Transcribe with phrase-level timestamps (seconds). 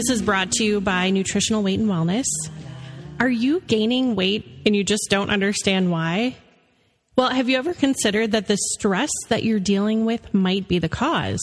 [0.00, 2.24] This is brought to you by Nutritional Weight and Wellness.
[3.18, 6.36] Are you gaining weight and you just don't understand why?
[7.16, 10.88] Well, have you ever considered that the stress that you're dealing with might be the
[10.88, 11.42] cause?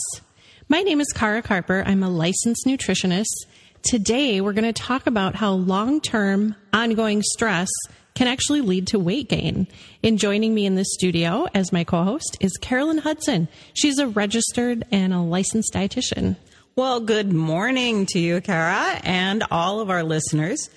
[0.70, 1.84] My name is Kara Carper.
[1.86, 3.46] I'm a licensed nutritionist.
[3.84, 7.70] Today, we're going to talk about how long term ongoing stress
[8.16, 9.68] can actually lead to weight gain.
[10.02, 13.50] In joining me in the studio as my co host is Carolyn Hudson.
[13.76, 16.38] She's a registered and a licensed dietitian.
[16.78, 20.70] Well, good morning to you, Kara, and all of our listeners.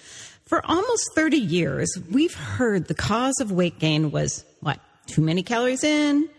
[0.47, 4.81] For almost 30 years, we've heard the cause of weight gain was what?
[5.05, 6.31] Too many calories in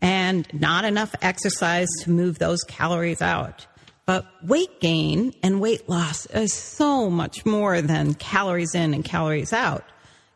[0.00, 3.66] and not enough exercise to move those calories out.
[4.06, 9.52] But weight gain and weight loss is so much more than calories in and calories
[9.52, 9.84] out.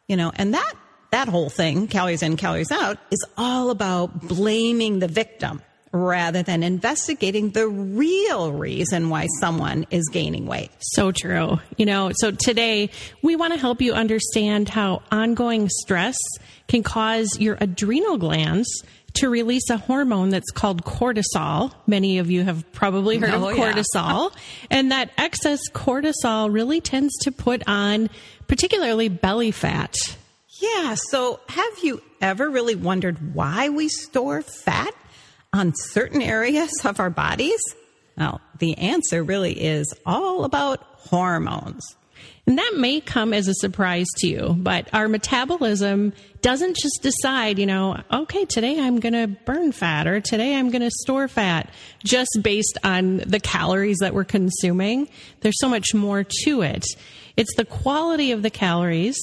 [0.06, 0.74] You know, and that,
[1.12, 5.62] that whole thing, calories in, calories out, is all about blaming the victim
[5.92, 10.70] rather than investigating the real reason why someone is gaining weight.
[10.78, 11.58] So true.
[11.76, 12.90] You know, so today
[13.22, 16.16] we want to help you understand how ongoing stress
[16.68, 18.68] can cause your adrenal glands
[19.14, 21.72] to release a hormone that's called cortisol.
[21.88, 23.72] Many of you have probably heard Oh, of yeah.
[23.72, 24.32] cortisol.
[24.70, 28.08] and that excess cortisol really tends to put on
[28.46, 29.96] particularly belly fat.
[30.60, 30.94] Yeah.
[30.94, 34.94] So have you ever really wondered why we store fat
[35.52, 37.60] on certain areas of our bodies?
[38.16, 41.82] Well, the answer really is all about hormones.
[42.46, 46.12] And that may come as a surprise to you, but our metabolism
[46.42, 50.70] doesn't just decide, you know, okay, today I'm going to burn fat or today I'm
[50.70, 51.70] going to store fat
[52.02, 55.08] just based on the calories that we're consuming.
[55.40, 56.84] There's so much more to it.
[57.36, 59.18] It's the quality of the calories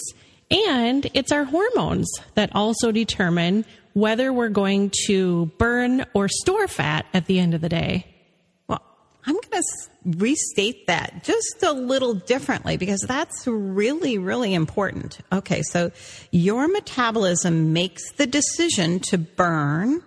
[0.49, 3.65] and it's our hormones that also determine
[3.97, 8.05] whether we're going to burn or store fat at the end of the day.
[8.67, 8.79] Well,
[9.25, 9.63] I'm going to
[10.19, 15.17] restate that just a little differently because that's really, really important.
[15.31, 15.91] Okay, so
[16.31, 20.03] your metabolism makes the decision to burn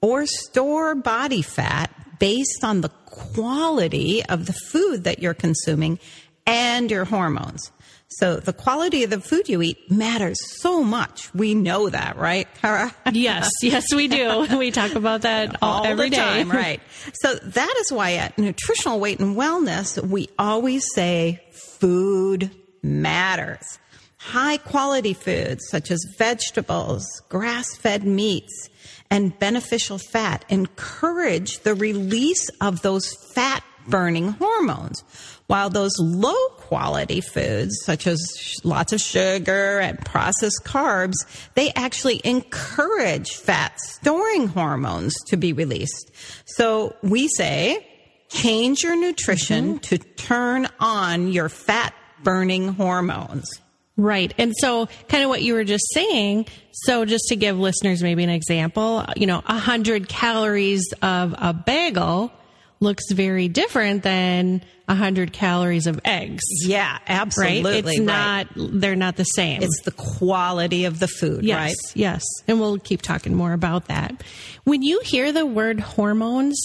[0.00, 1.90] or store body fat
[2.20, 5.98] based on the quality of the food that you're consuming
[6.46, 7.72] and your hormones.
[8.18, 11.34] So the quality of the food you eat matters so much.
[11.34, 12.94] We know that, right, Kara?
[13.12, 14.46] Yes, yes, we do.
[14.58, 16.22] We talk about that all, all every the day.
[16.22, 16.80] time, right?
[17.14, 21.42] So that is why at Nutritional Weight and Wellness, we always say
[21.78, 22.50] food
[22.82, 23.78] matters.
[24.18, 28.70] High quality foods such as vegetables, grass fed meats,
[29.10, 35.04] and beneficial fat encourage the release of those fat burning hormones.
[35.46, 38.20] While those low quality foods, such as
[38.64, 41.14] lots of sugar and processed carbs,
[41.54, 46.10] they actually encourage fat storing hormones to be released.
[46.46, 47.86] So we say,
[48.30, 49.78] change your nutrition mm-hmm.
[49.78, 53.48] to turn on your fat burning hormones.
[53.96, 54.34] Right.
[54.38, 56.46] And so kind of what you were just saying.
[56.72, 61.52] So just to give listeners maybe an example, you know, a hundred calories of a
[61.52, 62.32] bagel
[62.80, 66.42] looks very different than a hundred calories of eggs.
[66.66, 67.00] Yeah, Right.
[67.08, 67.96] absolutely.
[67.96, 68.00] It's right.
[68.00, 69.62] not, they're not the same.
[69.62, 71.56] It's the quality of the food, yes.
[71.56, 71.76] right?
[71.94, 72.22] Yes.
[72.46, 74.22] And we'll keep talking more about that.
[74.64, 76.60] When you hear the word hormones,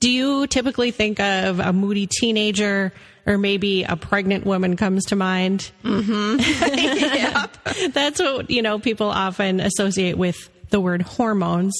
[0.00, 2.92] do you typically think of a moody teenager
[3.24, 5.70] or maybe a pregnant woman comes to mind?
[5.84, 7.88] Mm-hmm.
[7.92, 10.36] That's what, you know, people often associate with
[10.70, 11.72] the word hormones.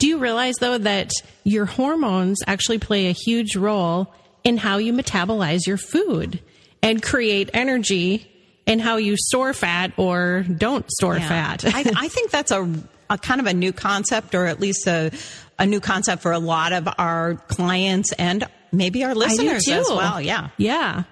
[0.00, 1.12] Do you realize though that
[1.44, 4.12] your hormones actually play a huge role
[4.42, 6.40] in how you metabolize your food
[6.82, 8.26] and create energy
[8.66, 11.28] and how you store fat or don't store Yeah.
[11.28, 11.64] fat?
[11.66, 12.68] I, I think that's a,
[13.10, 15.10] a kind of a new concept, or at least a,
[15.58, 19.72] a new concept for a lot of our clients and maybe our listeners too.
[19.72, 20.20] as well.
[20.20, 20.48] Yeah.
[20.56, 21.02] Yeah.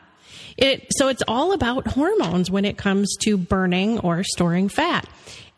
[0.56, 5.06] It, so it's all about hormones when it comes to burning or storing fat.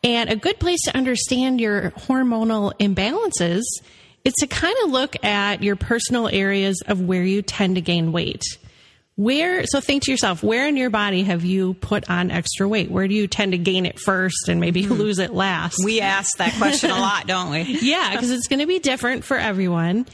[0.02, 3.62] And a good place to understand your hormonal imbalances
[4.24, 8.12] is to kind of look at your personal areas of where you tend to gain
[8.12, 8.42] weight.
[9.16, 12.90] Where, so think to yourself, where in your body have you put on extra weight?
[12.90, 14.94] Where do you tend to gain it first and maybe hmm.
[14.94, 15.76] lose it last?
[15.84, 17.62] We ask that question a lot, don't we?
[17.82, 20.06] Yeah, because it's going to be different for everyone.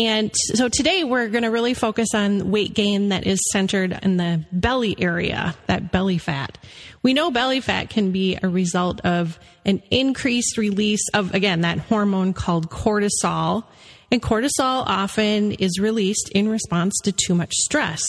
[0.00, 4.16] And so today we're going to really focus on weight gain that is centered in
[4.16, 6.56] the belly area, that belly fat.
[7.02, 11.80] We know belly fat can be a result of an increased release of, again, that
[11.80, 13.64] hormone called cortisol.
[14.10, 18.02] And cortisol often is released in response to too much stress.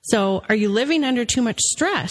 [0.00, 2.10] So, are you living under too much stress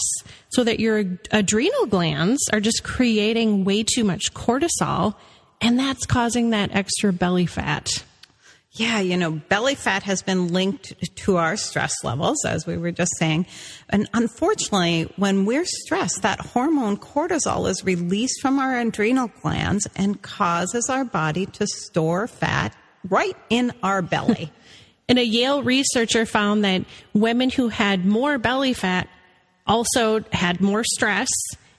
[0.50, 5.16] so that your adrenal glands are just creating way too much cortisol
[5.60, 8.04] and that's causing that extra belly fat?
[8.72, 12.92] Yeah, you know, belly fat has been linked to our stress levels, as we were
[12.92, 13.46] just saying.
[13.88, 20.22] And unfortunately, when we're stressed, that hormone cortisol is released from our adrenal glands and
[20.22, 22.72] causes our body to store fat
[23.08, 24.52] right in our belly.
[25.08, 29.08] and a Yale researcher found that women who had more belly fat
[29.66, 31.28] also had more stress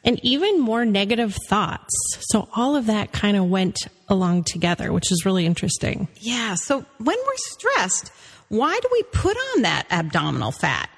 [0.04, 1.94] and even more negative thoughts.
[2.22, 3.78] So all of that kind of went
[4.08, 6.08] along together, which is really interesting.
[6.20, 6.56] Yeah.
[6.56, 8.12] So when we're stressed,
[8.50, 10.90] why do we put on that abdominal fat?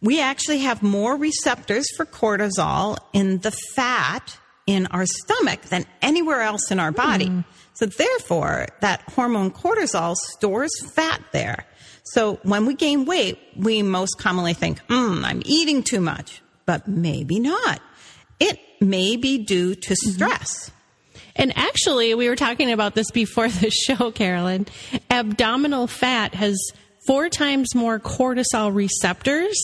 [0.00, 6.42] We actually have more receptors for cortisol in the fat in our stomach than anywhere
[6.42, 7.26] else in our body.
[7.26, 7.44] Mm.
[7.74, 11.66] So therefore, that hormone cortisol stores fat there.
[12.04, 16.86] So when we gain weight, we most commonly think, mm, I'm eating too much, but
[16.86, 17.80] maybe not.
[18.40, 20.10] It may be due to mm-hmm.
[20.10, 20.70] stress.
[21.36, 24.66] And actually, we were talking about this before the show, Carolyn.
[25.10, 26.56] Abdominal fat has
[27.06, 29.58] four times more cortisol receptors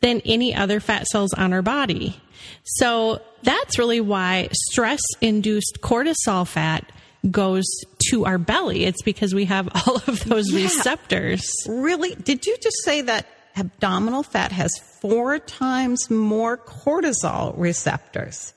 [0.00, 2.20] than any other fat cells on our body.
[2.64, 6.90] So that's really why stress induced cortisol fat
[7.30, 7.64] goes
[8.10, 8.84] to our belly.
[8.84, 10.64] It's because we have all of those yeah.
[10.64, 11.48] receptors.
[11.68, 12.14] Really?
[12.16, 13.26] Did you just say that
[13.56, 14.72] abdominal fat has
[15.02, 18.54] four times more cortisol receptors.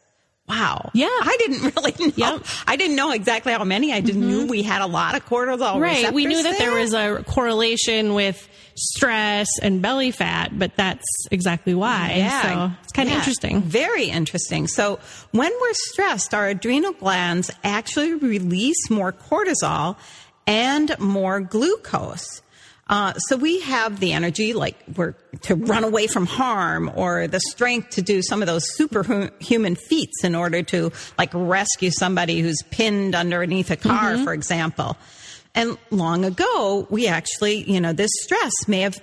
[0.48, 0.92] Wow.
[0.94, 1.08] Yeah.
[1.10, 2.14] I didn't really know.
[2.16, 2.46] Yep.
[2.68, 3.92] I didn't know exactly how many.
[3.92, 4.28] I just mm-hmm.
[4.28, 6.14] knew we had a lot of cortisol right.
[6.14, 6.70] We knew that there.
[6.70, 12.14] there was a correlation with stress and belly fat, but that's exactly why.
[12.18, 12.42] Yeah.
[12.42, 13.16] So it's kind yeah.
[13.16, 13.64] of interesting.
[13.64, 14.68] Very interesting.
[14.68, 15.00] So
[15.32, 19.98] when we're stressed, our adrenal glands actually release more cortisol
[20.46, 22.44] and more glucose.
[22.88, 27.40] Uh, so we have the energy, like we're to run away from harm, or the
[27.40, 32.62] strength to do some of those superhuman feats in order to, like, rescue somebody who's
[32.70, 34.24] pinned underneath a car, mm-hmm.
[34.24, 34.98] for example.
[35.56, 39.02] And long ago, we actually, you know, this stress may have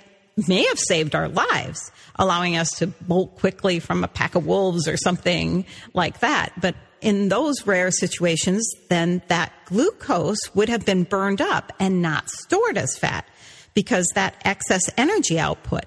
[0.49, 4.88] may have saved our lives, allowing us to bolt quickly from a pack of wolves
[4.88, 6.52] or something like that.
[6.61, 12.31] But in those rare situations, then that glucose would have been burned up and not
[12.31, 13.26] stored as fat
[13.74, 15.84] because that excess energy output.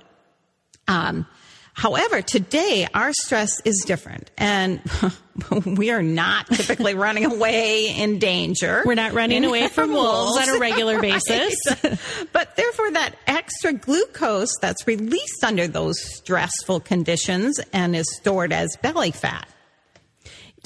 [0.88, 1.26] Um,
[1.74, 4.82] however, today our stress is different and
[5.66, 8.84] we are not typically running away in danger.
[8.86, 11.56] We're not running away from wolves on a regular basis.
[12.32, 18.76] but therefore that extra glucose that's released under those stressful conditions and is stored as
[18.82, 19.48] belly fat.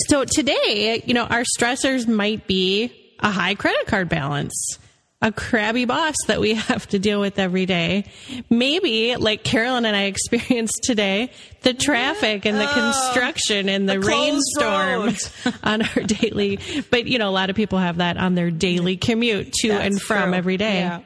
[0.08, 4.80] So today, you know, our stressors might be a high credit card balance
[5.22, 8.06] a crabby boss that we have to deal with every day.
[8.50, 11.32] Maybe, like Carolyn and I experienced today,
[11.62, 15.14] the traffic and the oh, construction and the, the rainstorm
[15.64, 16.60] on our daily.
[16.90, 19.86] But, you know, a lot of people have that on their daily commute to That's
[19.86, 20.38] and from true.
[20.38, 20.80] every day.
[20.80, 21.02] Yeah.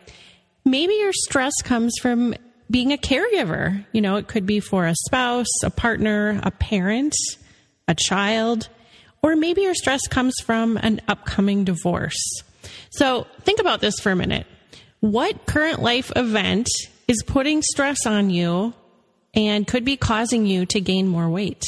[0.66, 2.36] Maybe your stress comes from
[2.72, 3.86] being a caregiver.
[3.92, 7.16] You know, it could be for a spouse, a partner, a parent,
[7.88, 8.70] a child,
[9.22, 12.44] or maybe your stress comes from an upcoming divorce.
[12.94, 14.46] So think about this for a minute.
[15.00, 16.68] What current life event
[17.08, 18.74] is putting stress on you
[19.34, 21.64] and could be causing you to gain more weight?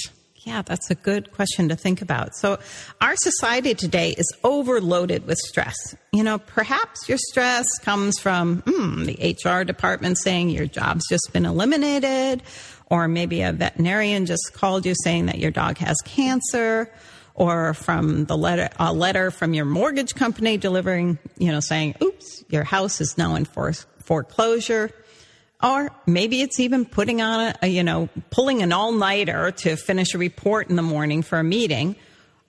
[0.45, 2.35] Yeah, that's a good question to think about.
[2.35, 2.59] So,
[3.01, 5.75] our society today is overloaded with stress.
[6.13, 11.33] You know, perhaps your stress comes from hmm, the HR department saying your job's just
[11.33, 12.43] been eliminated,
[12.91, 16.93] or maybe a veterinarian just called you saying that your dog has cancer,
[17.35, 22.43] or from the letter, a letter from your mortgage company delivering, you know, saying, oops,
[22.49, 24.89] your house is now in foreclosure.
[25.61, 29.75] Or maybe it's even putting on a, a you know, pulling an all nighter to
[29.75, 31.95] finish a report in the morning for a meeting.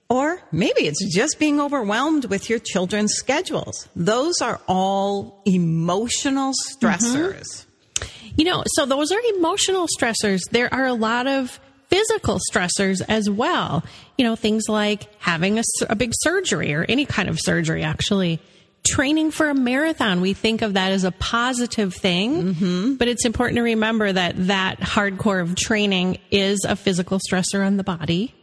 [0.09, 3.89] Or maybe it's just being overwhelmed with your children's schedules.
[3.93, 7.65] Those are all emotional stressors.
[7.95, 8.27] Mm-hmm.
[8.37, 10.41] You know, so those are emotional stressors.
[10.51, 13.83] There are a lot of physical stressors as well.
[14.17, 18.39] You know, things like having a, a big surgery or any kind of surgery, actually.
[18.87, 22.93] Training for a marathon, we think of that as a positive thing, mm-hmm.
[22.95, 27.75] but it's important to remember that that hardcore of training is a physical stressor on
[27.75, 28.33] the body.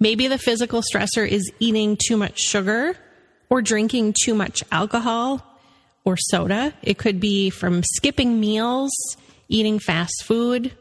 [0.00, 2.96] Maybe the physical stressor is eating too much sugar
[3.48, 5.40] or drinking too much alcohol
[6.04, 6.74] or soda.
[6.82, 8.90] It could be from skipping meals,
[9.48, 10.72] eating fast food.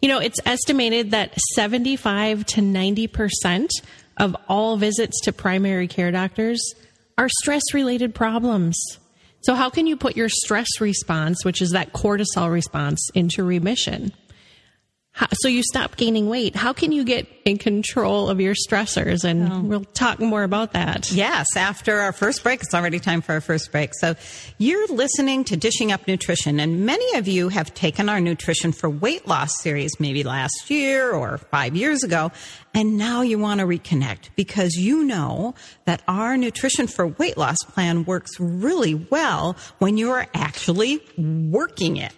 [0.00, 3.68] You know, it's estimated that 75 to 90%
[4.16, 6.60] of all visits to primary care doctors
[7.18, 8.78] are stress related problems.
[9.42, 14.12] So, how can you put your stress response, which is that cortisol response, into remission?
[15.16, 16.54] How, so you stop gaining weight.
[16.54, 19.24] How can you get in control of your stressors?
[19.24, 19.60] And oh.
[19.60, 21.10] we'll talk more about that.
[21.10, 22.60] Yes, after our first break.
[22.60, 23.92] It's already time for our first break.
[23.94, 24.14] So
[24.58, 28.90] you're listening to Dishing Up Nutrition, and many of you have taken our Nutrition for
[28.90, 32.30] Weight Loss series maybe last year or five years ago.
[32.74, 35.54] And now you want to reconnect because you know
[35.86, 41.96] that our Nutrition for Weight Loss plan works really well when you are actually working
[41.96, 42.12] it.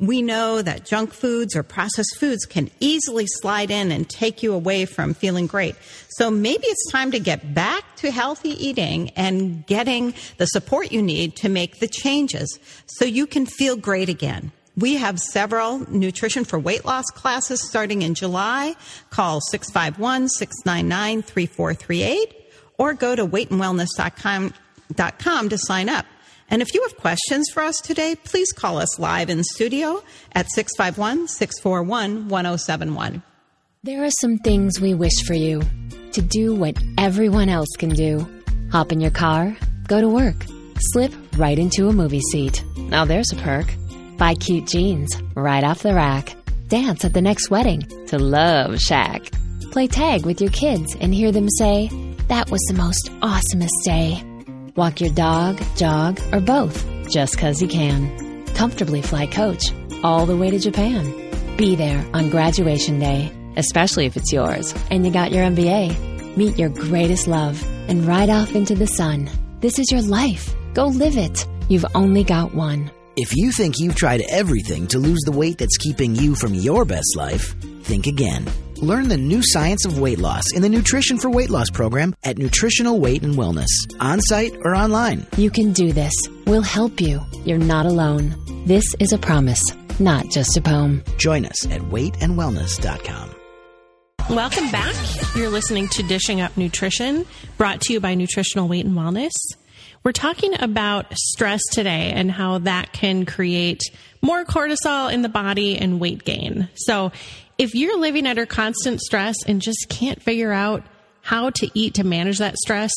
[0.00, 4.52] We know that junk foods or processed foods can easily slide in and take you
[4.52, 5.76] away from feeling great.
[6.08, 11.00] So maybe it's time to get back to healthy eating and getting the support you
[11.00, 14.50] need to make the changes so you can feel great again.
[14.76, 18.74] We have several nutrition for weight loss classes starting in July.
[19.10, 22.34] Call 651 699 3438
[22.78, 26.06] or go to weightandwellness.com to sign up.
[26.50, 30.50] And if you have questions for us today, please call us live in studio at
[30.50, 33.22] 651 641 1071.
[33.82, 35.62] There are some things we wish for you
[36.12, 38.26] to do what everyone else can do.
[38.72, 39.56] Hop in your car,
[39.88, 40.46] go to work,
[40.92, 42.64] slip right into a movie seat.
[42.76, 43.66] Now there's a perk.
[44.16, 46.36] Buy cute jeans right off the rack.
[46.68, 49.30] Dance at the next wedding to Love Shack.
[49.70, 51.88] Play tag with your kids and hear them say,
[52.28, 54.22] That was the most awesomest day.
[54.76, 58.44] Walk your dog, jog, or both, just cause you can.
[58.56, 61.04] Comfortably fly coach, all the way to Japan.
[61.56, 66.36] Be there on graduation day, especially if it's yours, and you got your MBA.
[66.36, 69.30] Meet your greatest love and ride off into the sun.
[69.60, 70.52] This is your life.
[70.74, 71.46] Go live it.
[71.68, 72.90] You've only got one.
[73.14, 76.84] If you think you've tried everything to lose the weight that's keeping you from your
[76.84, 77.54] best life,
[77.84, 78.44] think again.
[78.84, 82.36] Learn the new science of weight loss in the Nutrition for Weight Loss program at
[82.36, 85.26] Nutritional Weight and Wellness, on site or online.
[85.38, 86.12] You can do this.
[86.46, 87.22] We'll help you.
[87.46, 88.34] You're not alone.
[88.66, 89.62] This is a promise,
[89.98, 91.02] not just a poem.
[91.16, 93.34] Join us at weightandwellness.com.
[94.28, 94.94] Welcome back.
[95.34, 97.24] You're listening to Dishing Up Nutrition,
[97.56, 99.32] brought to you by Nutritional Weight and Wellness.
[100.02, 103.80] We're talking about stress today and how that can create
[104.20, 106.68] more cortisol in the body and weight gain.
[106.74, 107.10] So,
[107.58, 110.82] if you're living under constant stress and just can't figure out
[111.22, 112.92] how to eat to manage that stress,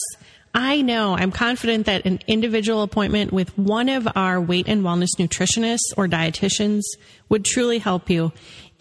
[0.53, 5.09] I know I'm confident that an individual appointment with one of our weight and wellness
[5.19, 6.81] nutritionists or dietitians
[7.29, 8.31] would truly help you.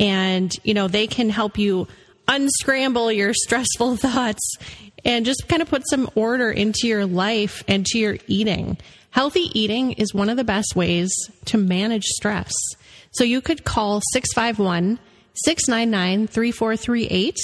[0.01, 1.87] And, you know, they can help you
[2.29, 4.57] unscramble your stressful thoughts
[5.05, 8.79] and just kind of put some order into your life and to your eating.
[9.11, 11.13] Healthy eating is one of the best ways
[11.47, 12.53] to manage stress.
[13.13, 14.99] So you could call 651
[15.45, 17.37] 699 3438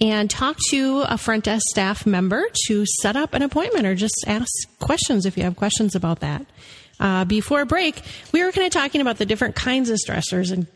[0.00, 4.24] and talk to a front desk staff member to set up an appointment or just
[4.26, 6.46] ask questions if you have questions about that.
[7.00, 8.02] Uh, before break,
[8.32, 10.66] we were kind of talking about the different kinds of stressors, and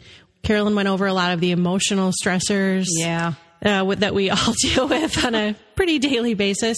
[0.42, 2.86] Carolyn went over a lot of the emotional stressors.
[2.88, 3.34] Yeah.
[3.64, 6.76] Uh, that we all deal with on a pretty daily basis.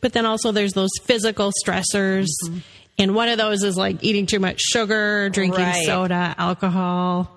[0.00, 2.26] But then also there's those physical stressors.
[2.44, 2.58] Mm-hmm.
[2.98, 5.84] And one of those is like eating too much sugar, drinking right.
[5.84, 7.30] soda, alcohol.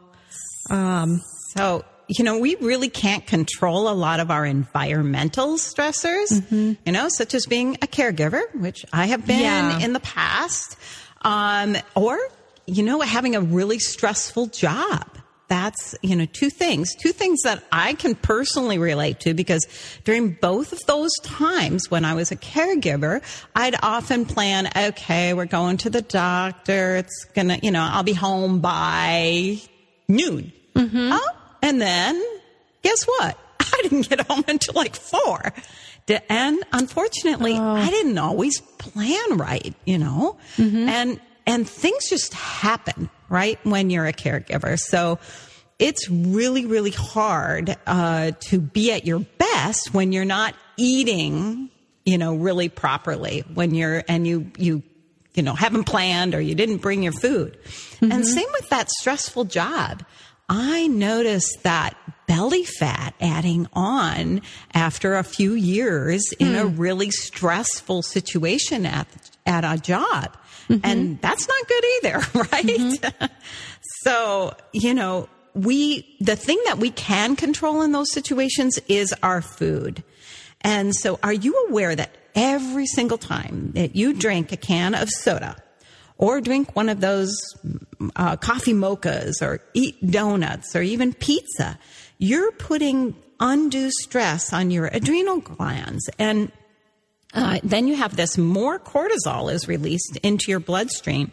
[0.69, 1.21] Um,
[1.57, 6.73] so, you know, we really can't control a lot of our environmental stressors, mm-hmm.
[6.85, 9.79] you know, such as being a caregiver, which I have been yeah.
[9.79, 10.77] in the past,
[11.21, 12.17] um, or,
[12.65, 15.17] you know, having a really stressful job.
[15.49, 19.65] That's, you know, two things, two things that I can personally relate to because
[20.03, 23.21] during both of those times when I was a caregiver,
[23.55, 26.97] I'd often plan, okay, we're going to the doctor.
[26.97, 29.61] It's gonna, you know, I'll be home by
[30.09, 30.51] noon.
[30.75, 31.11] Mm-hmm.
[31.13, 32.21] Oh, and then
[32.83, 33.37] guess what?
[33.59, 35.53] I didn't get home until like four.
[36.29, 37.75] And unfortunately, oh.
[37.75, 40.87] I didn't always plan right, you know, mm-hmm.
[40.87, 43.59] and, and things just happen, right?
[43.65, 44.79] When you're a caregiver.
[44.79, 45.19] So
[45.79, 51.69] it's really, really hard, uh, to be at your best when you're not eating,
[52.05, 54.83] you know, really properly when you're, and you, you,
[55.33, 57.57] you know, haven't planned or you didn't bring your food.
[57.63, 58.11] Mm-hmm.
[58.11, 60.03] And same with that stressful job.
[60.49, 61.95] I noticed that
[62.27, 64.41] belly fat adding on
[64.73, 66.79] after a few years in a hmm.
[66.79, 69.07] really stressful situation at
[69.45, 70.37] at a job.
[70.69, 70.79] Mm-hmm.
[70.83, 72.17] And that's not good either,
[72.51, 72.65] right?
[72.65, 73.25] Mm-hmm.
[74.03, 79.41] so, you know, we the thing that we can control in those situations is our
[79.41, 80.03] food.
[80.61, 85.09] And so are you aware that every single time that you drink a can of
[85.09, 85.55] soda
[86.17, 87.35] or drink one of those
[88.15, 91.79] uh, coffee mochas or eat donuts or even pizza,
[92.17, 96.09] you're putting undue stress on your adrenal glands.
[96.17, 96.51] And
[97.33, 101.31] uh, then you have this more cortisol is released into your bloodstream,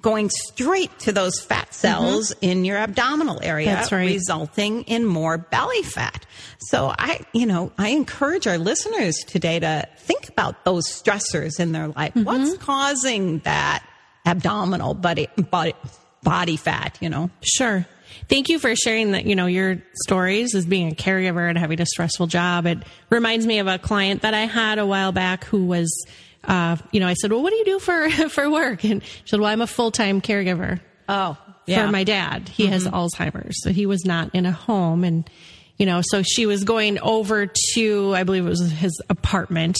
[0.00, 3.92] going straight to those fat cells in your abdominal area, right.
[3.92, 6.26] resulting in more belly fat.
[6.60, 11.72] So I, you know, I encourage our listeners today to think about those stressors in
[11.72, 12.14] their life.
[12.16, 13.84] What's causing that
[14.26, 15.74] abdominal body, body,
[16.24, 17.30] body fat, you know?
[17.42, 17.86] Sure.
[18.28, 21.80] Thank you for sharing that, you know, your stories as being a caregiver and having
[21.80, 22.66] a stressful job.
[22.66, 22.78] It
[23.10, 26.06] reminds me of a client that I had a while back who was,
[26.44, 28.84] uh, you know, I said, well, what do you do for, for work?
[28.84, 31.84] And she said, well, I'm a full-time caregiver Oh, yeah.
[31.86, 32.48] for my dad.
[32.48, 35.04] He has Alzheimer's, so he was not in a home.
[35.04, 35.28] And,
[35.76, 39.76] you know, so she was going over to, I believe it was his apartment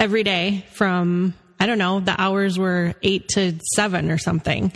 [0.00, 4.72] every day from, I don't know, the hours were eight to seven or something.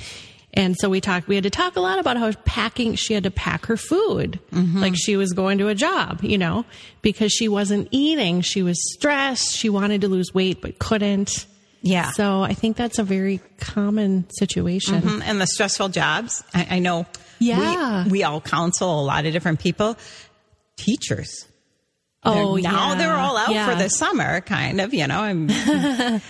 [0.53, 3.23] And so we talked, we had to talk a lot about how packing, she had
[3.23, 6.65] to pack her food like she was going to a job, you know,
[7.03, 8.41] because she wasn't eating.
[8.41, 9.55] She was stressed.
[9.57, 11.47] She wanted to lose weight, but couldn't.
[11.83, 12.11] Yeah.
[12.11, 15.01] So I think that's a very common situation.
[15.03, 15.23] Mhm.
[15.25, 16.43] and the stressful jobs.
[16.53, 17.07] I, I know.
[17.39, 18.05] Yeah.
[18.05, 19.97] we, we all counsel a lot of different people.
[20.77, 21.47] Teachers.
[22.23, 22.95] Oh, They're- now yeah.
[22.99, 23.67] they're all out Yeah.
[23.71, 24.93] for the summer, kind of.
[24.93, 25.51] You know, I'm,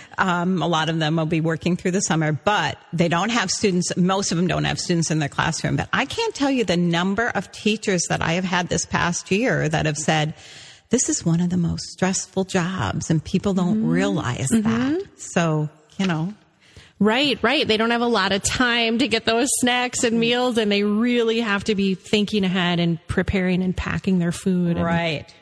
[0.19, 3.51] um, a lot of them will be working through the summer, but they don't have
[3.51, 3.97] students.
[3.97, 5.75] Most of them don't have students in their classroom.
[5.77, 9.31] But I can't tell you the number of teachers that I have had this past
[9.31, 10.35] year that have said.
[10.91, 13.91] This is one of the most stressful jobs, and people don't Mm-hmm.
[13.91, 15.01] realize that.
[15.19, 15.69] So,
[15.99, 16.35] you know,
[16.99, 17.67] Right, right.
[17.67, 20.83] They don't have a lot of time to get those snacks and meals, and they
[20.83, 24.77] really have to be thinking ahead and preparing and packing their food.
[24.77, 25.33] And- right.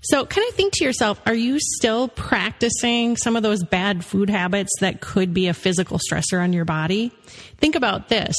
[0.00, 4.30] So, kind of think to yourself are you still practicing some of those bad food
[4.30, 7.12] habits that could be a physical stressor on your body?
[7.58, 8.36] Think about this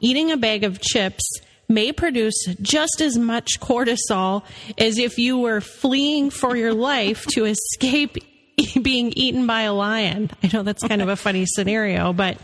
[0.00, 1.24] eating a bag of chips
[1.68, 4.42] may produce just as much cortisol
[4.78, 8.16] as if you were fleeing for your life to escape
[8.82, 10.30] being eaten by a lion.
[10.42, 12.38] I know that's kind of a funny scenario, but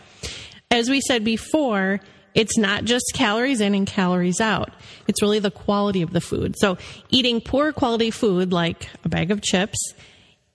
[0.71, 2.01] as we said before,
[2.35, 4.71] it's not just calories in and calories out.
[5.07, 6.57] It's really the quality of the food.
[6.59, 6.77] So
[7.11, 9.79] eating poor quality food like a bag of chips,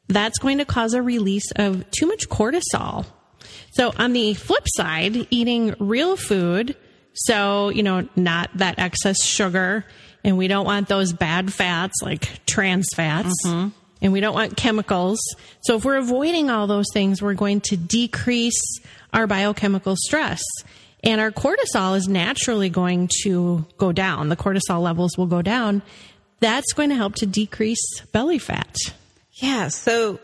[0.08, 3.06] that's going to cause a release of too much cortisol.
[3.72, 6.76] So on the flip side, eating real food,
[7.14, 9.86] so, you know, not that excess sugar,
[10.24, 13.70] and we don't want those bad fats like trans fats, mm-hmm.
[14.02, 15.20] and we don't want chemicals.
[15.62, 18.80] So if we're avoiding all those things, we're going to decrease
[19.14, 20.42] our biochemical stress.
[21.04, 24.30] And our cortisol is naturally going to go down.
[24.30, 25.82] The cortisol levels will go down.
[26.40, 28.76] That's going to help to decrease belly fat.
[29.34, 29.70] Yeah.
[29.70, 30.20] So,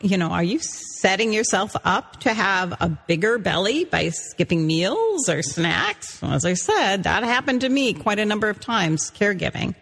[0.00, 5.28] you know, are you setting yourself up to have a bigger belly by skipping meals
[5.28, 6.20] or snacks?
[6.20, 9.74] Well, as I said, that happened to me quite a number of times caregiving.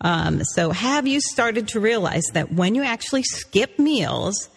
[0.00, 4.48] Um, so, have you started to realize that when you actually skip meals,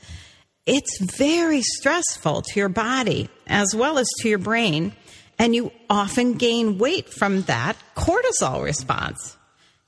[0.67, 4.93] it's very stressful to your body as well as to your brain,
[5.39, 9.37] and you often gain weight from that cortisol response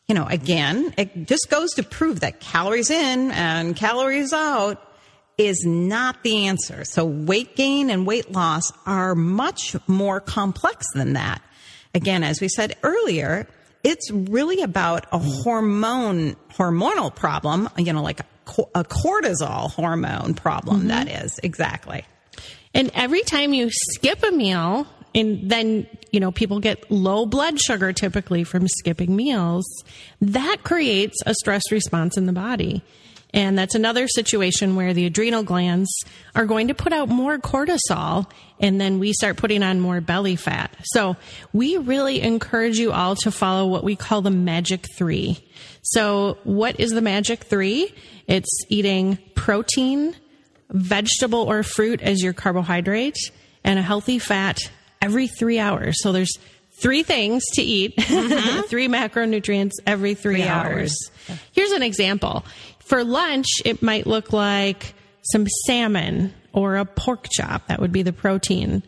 [0.09, 4.83] you know, again, it just goes to prove that calories in and calories out
[5.37, 6.83] is not the answer.
[6.83, 11.43] So weight gain and weight loss are much more complex than that.
[11.93, 13.47] Again, as we said earlier,
[13.83, 18.21] it's really about a hormone, hormonal problem, you know, like
[18.75, 21.39] a, cortisol hormone problem, that is.
[21.43, 22.05] Exactly.
[22.73, 27.59] And every time you skip a meal, and then, you know, people get low blood
[27.59, 29.65] sugar typically from skipping meals,
[30.21, 32.83] that creates a stress response in the body.
[33.31, 35.89] And that's another situation where the adrenal glands
[36.35, 40.35] are going to put out more cortisol and then we start putting on more belly
[40.35, 40.75] fat.
[40.83, 41.15] So
[41.53, 45.37] we really encourage you all to follow what we call the magic three.
[45.83, 47.93] So what is the magic three?
[48.29, 50.15] It's eating protein,
[50.69, 53.17] vegetable or fruit as your carbohydrate
[53.63, 54.59] and a healthy fat
[55.01, 55.95] every three hours.
[56.01, 56.37] So there's
[56.79, 58.61] three things to eat, mm-hmm.
[58.67, 60.95] three macronutrients every three, Three hours.
[61.27, 61.39] hours.
[61.53, 62.45] Here's an example.
[62.85, 67.67] For lunch, it might look like some salmon or a pork chop.
[67.67, 68.83] That would be the protein.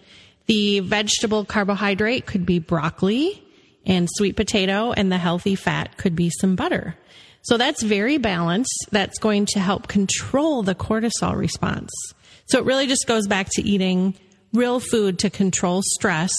[0.46, 3.44] The vegetable carbohydrate could be broccoli
[3.88, 6.96] and sweet potato, and the healthy fat could be some butter.
[7.44, 8.88] So that's very balanced.
[8.92, 11.90] That's going to help control the cortisol response.
[12.46, 14.14] So it really just goes back to eating
[14.54, 16.32] real food to control stress,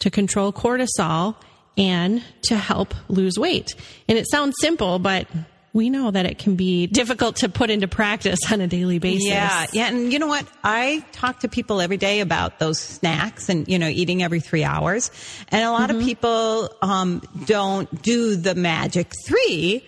[0.00, 1.36] to control cortisol,
[1.78, 3.74] and to help lose weight.
[4.08, 5.26] And it sounds simple, but
[5.72, 9.26] we know that it can be difficult to put into practice on a daily basis.
[9.26, 10.46] Yeah, yeah, and you know what?
[10.62, 14.62] I talk to people every day about those snacks and you know eating every three
[14.62, 15.10] hours,
[15.48, 15.98] and a lot Mm-hmm.
[16.00, 19.84] of people um, don't do the magic three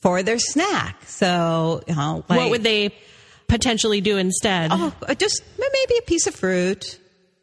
[0.00, 1.02] for their snack.
[1.06, 2.94] So, you know, like, what would they
[3.48, 4.70] potentially do instead?
[4.72, 6.98] Oh, uh, just maybe a piece of fruit.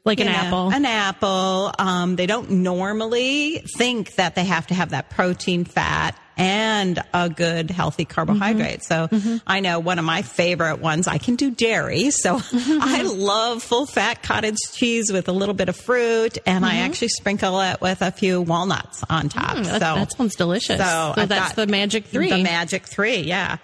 [0.06, 0.72] like an know, apple?
[0.72, 1.72] An apple.
[1.80, 7.30] Um, they don't normally think that they have to have that protein, fat, and a
[7.30, 8.82] good healthy carbohydrate.
[8.82, 9.36] Mm-hmm.
[9.36, 11.08] So I know one of my favorite ones.
[11.08, 15.70] I can do dairy, so I love full fat cottage cheese with a little bit
[15.70, 19.56] of fruit, and I actually sprinkle it with a few walnuts on top.
[19.56, 19.64] Mm-hmm.
[19.66, 20.78] so that, sounds delicious.
[20.78, 22.30] So, I've the magic three.
[22.30, 23.58] The magic three, yeah.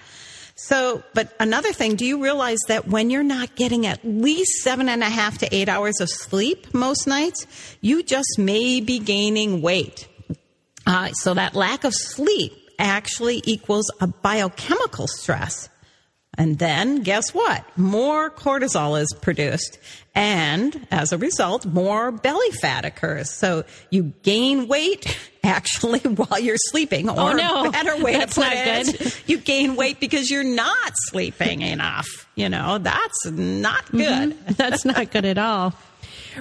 [0.56, 4.90] So, but another thing, do you realize that when you're not getting at least seven
[4.90, 7.48] and a half to eight hours of sleep most nights,
[7.82, 10.08] you just may be gaining weight?
[10.86, 15.70] Uh, so that lack of sleep actually equals a biochemical stress.
[16.38, 17.66] And then guess what?
[17.78, 19.78] More cortisol is produced.
[20.16, 23.30] And as a result, more belly fat occurs.
[23.30, 27.10] So you gain weight actually while you're sleeping.
[27.10, 27.66] Oh, or Oh, no.
[27.66, 29.14] a better way That's to put not it, good.
[29.28, 32.08] you gain weight because you're not sleeping enough.
[32.36, 33.98] You know, that's not mm-hmm.
[34.30, 34.48] good.
[34.56, 35.74] That's not good at all.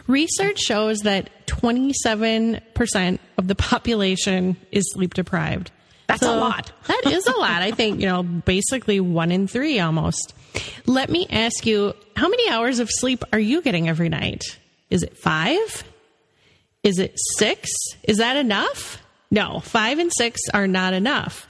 [0.07, 5.73] Research shows that 27% of the population is sleep deprived.
[6.13, 6.73] That's a lot.
[6.87, 7.63] that is a lot.
[7.63, 10.35] I think, you know, basically one in three almost.
[10.87, 14.43] Let me ask you, how many hours of sleep are you getting every night?
[14.91, 15.85] Is it five?
[16.83, 17.71] Is it six?
[18.03, 19.01] Is that enough?
[19.31, 21.47] No, five and six are not enough.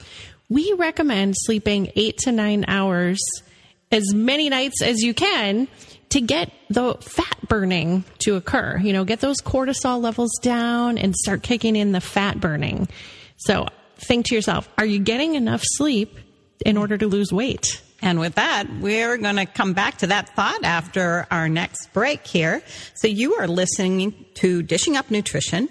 [0.49, 3.19] We recommend sleeping eight to nine hours
[3.91, 5.67] as many nights as you can
[6.09, 8.77] to get the fat burning to occur.
[8.77, 12.87] You know, get those cortisol levels down and start kicking in the fat burning.
[13.37, 13.67] So
[14.01, 16.17] think to yourself, are you getting enough sleep
[16.65, 17.81] in order to lose weight?
[18.01, 22.25] And with that, we're going to come back to that thought after our next break
[22.25, 22.63] here.
[22.95, 25.69] So you are listening to Dishing Up Nutrition.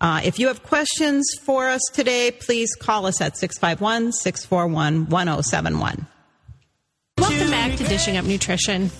[0.00, 6.06] Uh, if you have questions for us today, please call us at 651 641 1071.
[7.20, 8.90] Welcome back to Dishing Up Nutrition.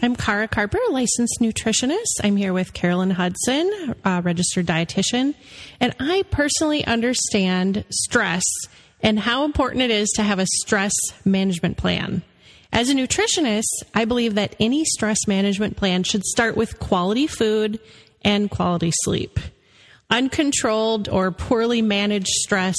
[0.00, 2.20] I'm Kara Carper, a licensed nutritionist.
[2.24, 5.34] I'm here with Carolyn Hudson, a registered dietitian,
[5.78, 8.44] and I personally understand stress
[9.02, 10.92] and how important it is to have a stress
[11.24, 12.22] management plan.
[12.72, 17.80] As a nutritionist, I believe that any stress management plan should start with quality food
[18.22, 19.38] and quality sleep.
[20.10, 22.76] Uncontrolled or poorly managed stress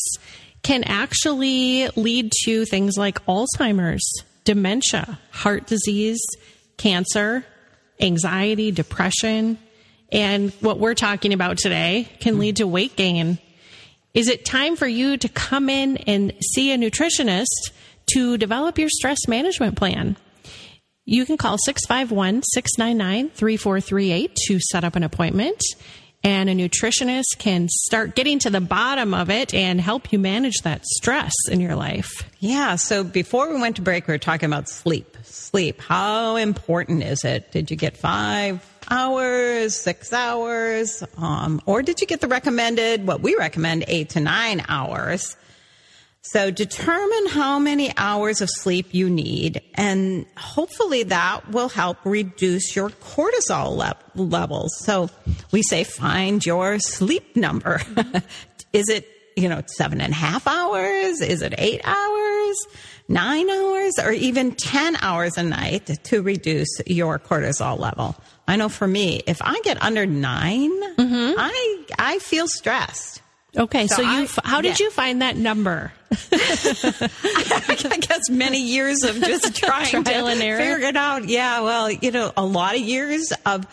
[0.63, 4.03] can actually lead to things like Alzheimer's,
[4.43, 6.21] dementia, heart disease,
[6.77, 7.45] cancer,
[7.99, 9.57] anxiety, depression,
[10.11, 13.37] and what we're talking about today can lead to weight gain.
[14.13, 17.71] Is it time for you to come in and see a nutritionist
[18.13, 20.17] to develop your stress management plan?
[21.05, 25.61] You can call 651 699 3438 to set up an appointment.
[26.21, 30.57] And a nutritionist can start getting to the bottom of it and help you manage
[30.63, 32.29] that stress in your life.
[32.39, 32.75] Yeah.
[32.75, 35.15] So before we went to break, we were talking about sleep.
[35.23, 35.79] Sleep.
[35.79, 37.51] How important is it?
[37.51, 41.03] Did you get five hours, six hours?
[41.17, 45.37] Um, or did you get the recommended, what we recommend, eight to nine hours?
[46.21, 52.75] So determine how many hours of sleep you need, and hopefully that will help reduce
[52.75, 54.77] your cortisol le- levels.
[54.79, 55.09] So
[55.51, 57.81] we say find your sleep number.
[58.73, 61.21] Is it, you know, seven and a half hours?
[61.21, 62.57] Is it eight hours?
[63.07, 63.93] Nine hours?
[63.97, 68.15] Or even 10 hours a night to reduce your cortisol level?
[68.47, 71.39] I know for me, if I get under 9 mm-hmm.
[71.39, 73.21] I, I feel stressed.
[73.57, 74.85] Okay, so, So you, I- how did yeah.
[74.85, 75.91] you find that number?
[76.31, 80.57] I guess many years of just trying to Trial and error.
[80.57, 81.27] figure it out.
[81.27, 83.65] Yeah, well, you know, a lot of years of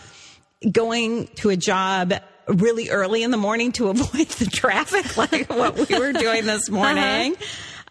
[0.71, 2.15] going to a job
[2.49, 6.69] really early in the morning to avoid the traffic, like what we were doing this
[6.71, 7.37] morning.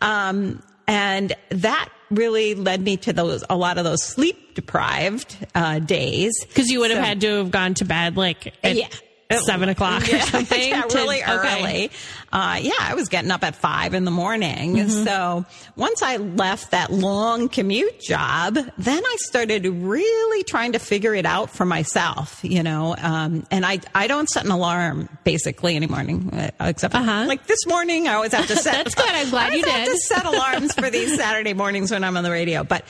[0.01, 5.79] Um, and that really led me to those a lot of those sleep deprived uh,
[5.79, 8.87] days Because you would have So- had to have gone to bed like at Yeah.
[9.31, 10.69] Seven o'clock or something.
[10.69, 11.31] yeah, to- really okay.
[11.59, 11.91] early.
[12.31, 14.75] Uh, yeah, I was getting up at five in the morning.
[14.75, 15.03] Mm-hmm.
[15.05, 21.15] So once I left that long commute job, then I started really trying to figure
[21.15, 22.95] it out for myself, you know.
[23.01, 27.25] Um, and I, I don't set an alarm basically any morning, uh, except Uh-huh.
[27.27, 28.73] like this morning, I always have to set.
[28.73, 29.09] That's good.
[29.09, 29.91] I'm glad you always have did.
[29.93, 32.63] to set alarms for these Saturday mornings when I'm on the radio.
[32.63, 32.83] But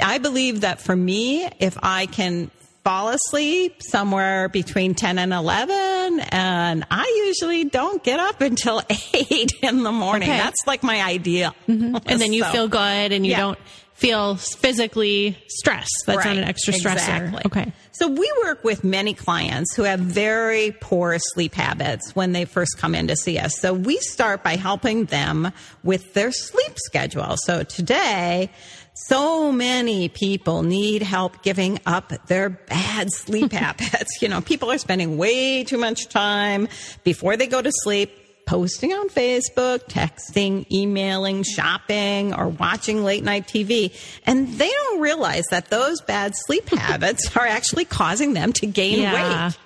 [0.00, 2.50] I believe that for me, if I can
[2.84, 8.82] fall asleep somewhere between 10 and 11 and I usually don't get up until
[9.14, 10.28] 8 in the morning.
[10.28, 10.38] Okay.
[10.38, 11.54] That's like my ideal.
[11.68, 11.96] Mm-hmm.
[12.06, 13.38] And then you So- feel good and you Yeah.
[13.40, 13.58] don't
[13.94, 15.92] feel physically stressed.
[16.06, 16.94] That's not an extra stressor.
[16.94, 17.42] Exactly.
[17.46, 17.72] Okay.
[17.92, 22.78] So we work with many clients who have very poor sleep habits when they first
[22.78, 23.56] come in to see us.
[23.60, 25.52] So we start by helping them
[25.84, 27.36] with their sleep schedule.
[27.44, 28.50] So today,
[28.94, 34.20] so many people need help giving up their bad sleep habits.
[34.20, 36.68] You know, people are spending way too much time
[37.04, 43.46] before they go to sleep posting on Facebook, texting, emailing, shopping, or watching late night
[43.46, 43.94] TV.
[44.26, 48.98] And they don't realize that those bad sleep habits are actually causing them to gain
[49.00, 49.46] Yeah.
[49.46, 49.58] weight.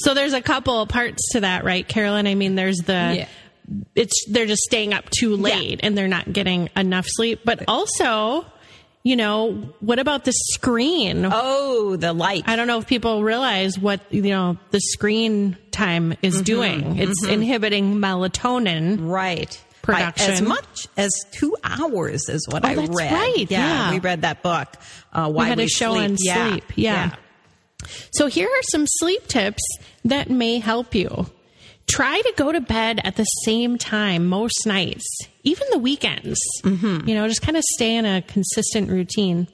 [0.00, 2.26] So there's a couple parts to that, right, Carolyn?
[2.26, 3.28] I mean, there's the Yeah.
[3.94, 8.44] it's they're just staying up too late and they're not getting enough sleep, but also,
[9.08, 11.26] you know, what about the screen?
[11.30, 12.44] Oh, the light.
[12.46, 16.42] I don't know if people realize what you know the screen time is Mm-hmm.
[16.44, 16.98] doing.
[16.98, 19.08] It's inhibiting melatonin.
[19.08, 19.52] Right.
[19.86, 23.10] By as much as two hours is what Oh, I that's read.
[23.10, 23.90] right, yeah.
[23.90, 24.68] we read that book.
[25.14, 26.10] Uh, Why we had a show sleep.
[26.10, 26.64] on Yeah, sleep.
[26.76, 27.14] Yeah.
[28.12, 29.62] So here are some sleep tips
[30.04, 31.24] that may help you.
[31.88, 35.06] Try to go to bed at the same time most nights,
[35.42, 36.38] even the weekends.
[36.62, 37.08] Mm-hmm.
[37.08, 39.48] You know, just kind of stay in a consistent routine.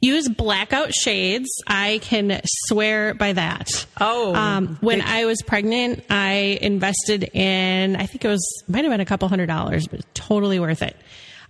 [0.00, 1.48] Use blackout shades.
[1.66, 3.68] I can swear by that.
[4.00, 7.96] Oh, um, when I was pregnant, I invested in.
[7.96, 10.96] I think it was might have been a couple hundred dollars, but totally worth it.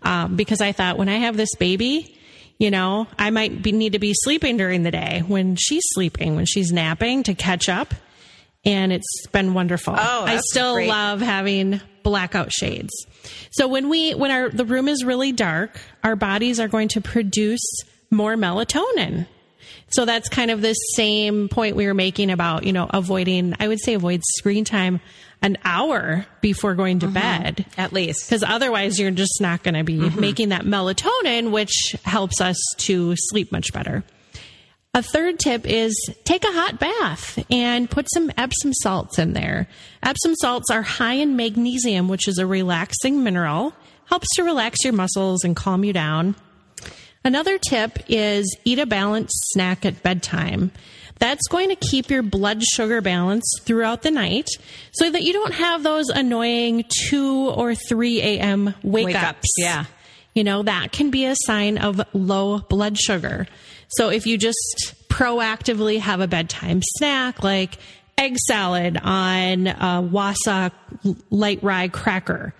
[0.00, 2.16] Um, because I thought when I have this baby,
[2.58, 6.34] you know, I might be, need to be sleeping during the day when she's sleeping,
[6.34, 7.94] when she's napping to catch up.
[8.68, 9.94] And it's been wonderful.
[9.96, 10.88] Oh, I still great.
[10.88, 12.92] love having blackout shades.
[13.50, 17.00] So when we when our the room is really dark, our bodies are going to
[17.00, 17.66] produce
[18.10, 19.26] more melatonin.
[19.90, 23.68] So that's kind of the same point we were making about, you know, avoiding I
[23.68, 25.00] would say avoid screen time
[25.42, 27.14] an hour before going to mm-hmm.
[27.14, 28.28] bed At least.
[28.28, 30.20] because otherwise you're just not going to be mm-hmm.
[30.20, 34.02] making that melatonin which helps us to sleep much better
[34.98, 39.68] a third tip is take a hot bath and put some epsom salts in there
[40.02, 43.72] epsom salts are high in magnesium which is a relaxing mineral
[44.06, 46.34] helps to relax your muscles and calm you down
[47.24, 50.70] Another tip is eat a balanced snack at bedtime.
[51.18, 54.48] That's going to keep your blood sugar balanced throughout the night
[54.92, 58.72] so that you don't have those annoying 2 or 3 a.m.
[58.82, 59.28] wake, Wake ups.
[59.28, 59.84] ups, yeah.
[60.34, 63.48] You know, that can be a sign of low blood sugar.
[63.88, 67.78] So if you just proactively have a bedtime snack like
[68.16, 70.72] egg salad on a Wasa
[71.30, 72.54] light rye cracker,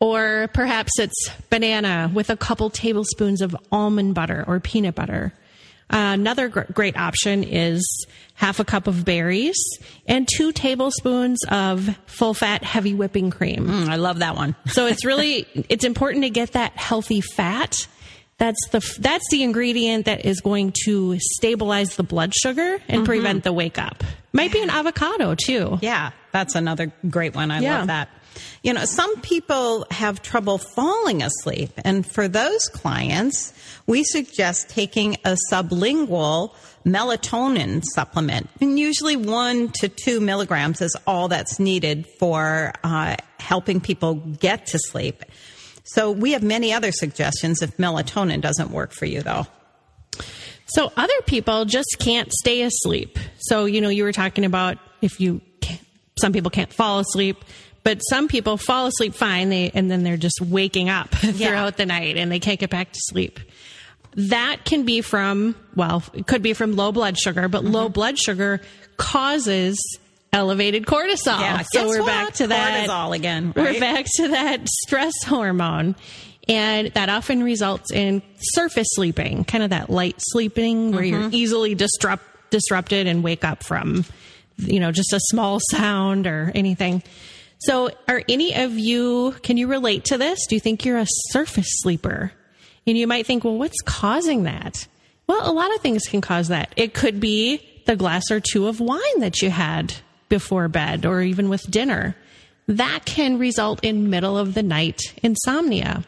[0.00, 5.32] or perhaps it's banana with a couple tablespoons of almond butter or peanut butter.
[5.88, 9.56] Uh, another gr- great option is half a cup of berries
[10.06, 13.66] and two tablespoons of full fat heavy whipping cream.
[13.68, 14.56] Mm, I love that one.
[14.66, 17.86] So it's really it's important to get that healthy fat.
[18.38, 23.44] That's the that's the ingredient that is going to stabilize the blood sugar and prevent
[23.44, 24.04] the wake up.
[24.32, 25.78] Might be an avocado too.
[25.80, 27.50] Yeah, that's another great one.
[27.50, 27.78] I Yeah.
[27.78, 28.08] love that.
[28.62, 31.70] You know, some people have trouble falling asleep.
[31.82, 33.54] And for those clients,
[33.86, 36.52] we suggest taking a sublingual
[36.84, 38.50] melatonin supplement.
[38.60, 44.66] And usually one to two milligrams is all that's needed for uh, helping people get
[44.66, 45.24] to sleep.
[45.86, 49.46] So we have many other suggestions if melatonin doesn't work for you, though.
[50.66, 53.18] So other people just can't stay asleep.
[53.38, 55.80] So you know you were talking about if you can't,
[56.18, 57.44] some people can't fall asleep,
[57.84, 61.86] but some people fall asleep fine they and then they're just waking up throughout the
[61.86, 63.38] night and they can't get back to sleep.
[64.16, 67.72] That can be from well, it could be from low blood sugar, but mm-hmm.
[67.72, 68.60] low blood sugar
[68.96, 69.78] causes
[70.32, 71.40] elevated cortisol.
[71.40, 72.06] Yeah, so we're what?
[72.06, 75.96] back to that Cortisol again, We're back to that stress hormone.
[76.48, 81.20] And that often results in surface sleeping, kind of that light sleeping where Mm-hmm.
[81.22, 84.04] you're easily disrupt, disrupted and wake up from,
[84.58, 87.02] you know, just a small sound or anything.
[87.58, 90.46] So, are any of you, can you relate to this?
[90.46, 92.30] Do you think you're a surface sleeper?
[92.86, 94.86] And you might think, well, what's causing that?
[95.26, 96.72] Well, a lot of things can cause that.
[96.76, 99.94] It could be the glass or two of wine that you had
[100.28, 102.16] before bed or even with dinner.
[102.68, 106.04] That can result in middle of the night insomnia.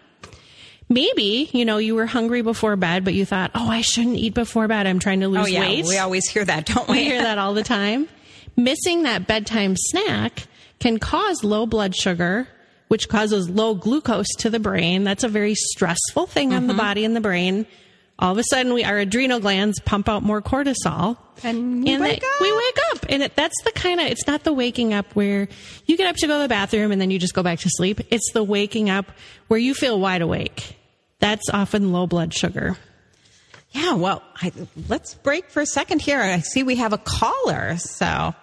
[0.89, 4.35] Maybe, you know, you were hungry before bed, but you thought, oh, I shouldn't eat
[4.35, 4.87] before bed.
[4.87, 5.85] I'm trying to oh, lose Oh yeah, weight.
[5.85, 7.05] we always hear that, don't We we?
[7.05, 8.09] hear that all the time.
[8.57, 10.47] Missing that bedtime snack
[10.81, 12.49] can cause low blood sugar,
[12.89, 15.05] which causes low glucose to the brain.
[15.05, 16.81] That's a very stressful thing on the mm-hmm.
[16.81, 17.67] body and the brain.
[18.21, 22.01] All of a sudden, we our adrenal glands pump out more cortisol, And we they-
[22.01, 22.41] wake up.
[22.41, 23.07] we wake up.
[23.09, 24.07] And it, that's the kind of.
[24.09, 25.49] It's not the waking up where
[25.87, 27.69] you get up to go to the bathroom and then you just go back to
[27.71, 28.01] sleep.
[28.11, 29.07] It's the waking up
[29.47, 30.77] where you feel wide awake.
[31.21, 32.77] That's often low blood sugar.
[33.71, 34.51] Yeah, well, I,
[34.89, 36.21] let's break for a second here.
[36.21, 37.77] I see we have a caller.
[37.77, 38.35] So,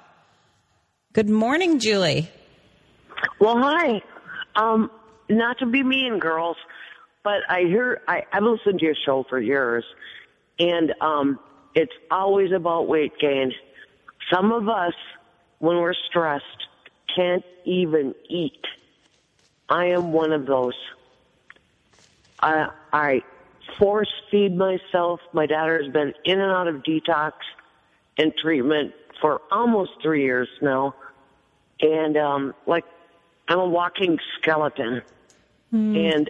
[1.13, 2.29] good morning, Julie.
[3.39, 4.01] Well, hi.
[4.55, 4.91] Um,
[5.29, 6.57] not to be mean, girls,
[7.25, 9.83] but I hear I, I've listened to your show for years,
[10.59, 11.39] and um,
[11.73, 13.51] it's always about weight gain.
[14.31, 14.93] Some of us,
[15.57, 16.45] when we're stressed,
[17.13, 18.63] can't even eat.
[19.67, 20.75] I am one of those.
[22.39, 23.23] I I
[23.79, 25.19] force feed myself.
[25.33, 27.33] My daughter has been in and out of detox
[28.19, 30.93] and treatment for almost three years now,
[31.81, 32.85] and um, like
[33.47, 35.01] I'm a walking skeleton.
[35.73, 36.29] And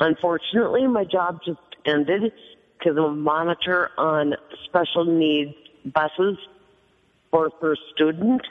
[0.00, 2.32] unfortunately, my job just ended
[2.78, 4.34] because I'm a monitor on
[4.64, 6.36] special needs buses
[7.30, 8.42] for for student,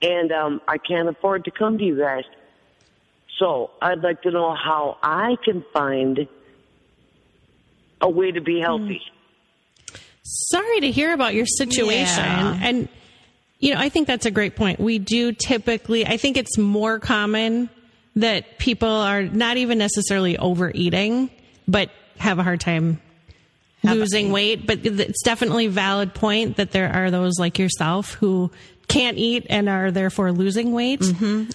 [0.00, 2.24] and um, I can't afford to come to you guys.
[3.38, 6.28] So I'd like to know how I can find
[8.00, 9.00] a way to be healthy.
[10.22, 12.24] sorry to hear about your situation.
[12.24, 12.58] Yeah.
[12.62, 12.88] And,
[13.58, 14.80] you know, I think that's a great point.
[14.80, 17.70] We do typically, I think it's more common
[18.16, 21.30] that people are not even necessarily overeating,
[21.66, 23.00] but have a hard time
[23.82, 24.66] losing weight.
[24.66, 28.50] But it's definitely a valid point that there are those like yourself who
[28.88, 31.00] can't eat and are therefore losing weight.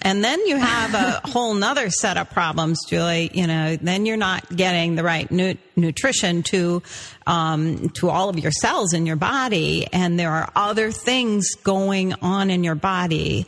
[0.01, 3.29] And then you have a whole nother set of problems, Julie.
[3.33, 6.81] You know, then you're not getting the right nu- nutrition to
[7.27, 12.13] um, to all of your cells in your body, and there are other things going
[12.21, 13.45] on in your body.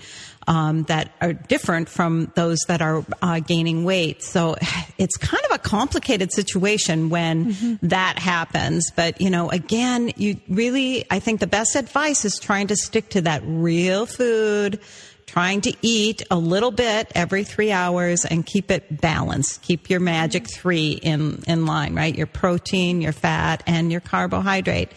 [0.49, 4.23] Um, that are different from those that are uh, gaining weight.
[4.23, 4.55] So
[4.97, 8.89] it's kind of a complicated situation when that happens.
[8.95, 13.09] But, you know, again, you really, I think the best advice is trying to stick
[13.11, 14.79] to that real food,
[15.29, 19.61] trying to eat a little bit every three hours and keep it balanced.
[19.61, 22.15] Keep your magic three in, in line, right?
[22.15, 24.89] Your protein, your fat, and your carbohydrate.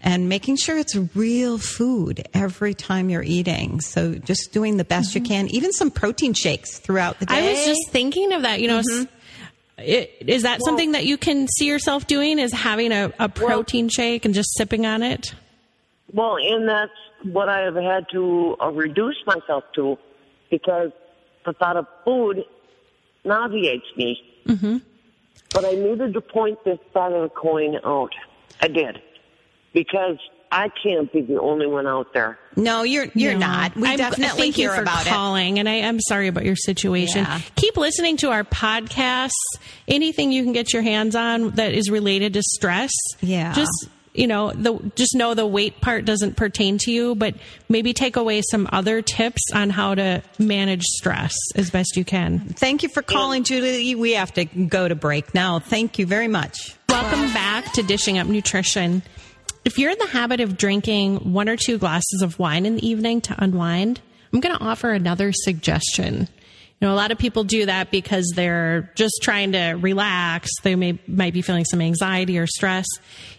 [0.00, 3.80] And making sure it's real food every time you're eating.
[3.80, 7.34] So just doing the best you can, even some protein shakes throughout the day.
[7.48, 8.78] I was just thinking of that, you know.
[8.78, 9.06] s-
[9.76, 12.38] i- Is that something that you can see yourself doing?
[12.38, 15.34] Is having a, a protein shake and just sipping on it?
[16.12, 16.92] Well, and that's
[17.24, 19.98] what I have had to uh, reduce myself to
[20.48, 20.90] because
[21.44, 22.44] the thought of food
[23.24, 24.22] nauseates me.
[24.46, 24.76] Mm-hmm.
[25.52, 28.12] But I needed to point this side of the coin out.
[28.60, 29.02] I did.
[29.72, 30.16] Because
[30.50, 32.38] I can't be the only one out there.
[32.56, 33.40] No, you're you're No.
[33.46, 33.76] not.
[33.76, 35.10] We I'm- definitely thank hear you for about it.
[35.10, 37.24] calling, and I am sorry about your situation.
[37.24, 37.40] Yeah.
[37.56, 39.30] Keep listening to our podcasts.
[39.86, 42.92] Anything you can get your hands on that is related to stress.
[43.20, 43.52] Yeah.
[43.54, 47.34] just you know, the just know the weight part doesn't pertain to you, but
[47.68, 52.40] maybe take away some other tips on how to manage stress as best you can.
[52.40, 53.94] Thank you for calling, Julie.
[53.94, 55.60] We have to go to break now.
[55.60, 56.74] Thank you very much.
[56.88, 59.02] Welcome back to Dishing Up Nutrition.
[59.68, 62.88] If you're in the habit of drinking one or two glasses of wine in the
[62.88, 64.00] evening to unwind,
[64.32, 66.20] I'm going to offer another suggestion.
[66.20, 66.26] You
[66.80, 70.48] know, a lot of people do that because they're just trying to relax.
[70.62, 72.86] They may might be feeling some anxiety or stress.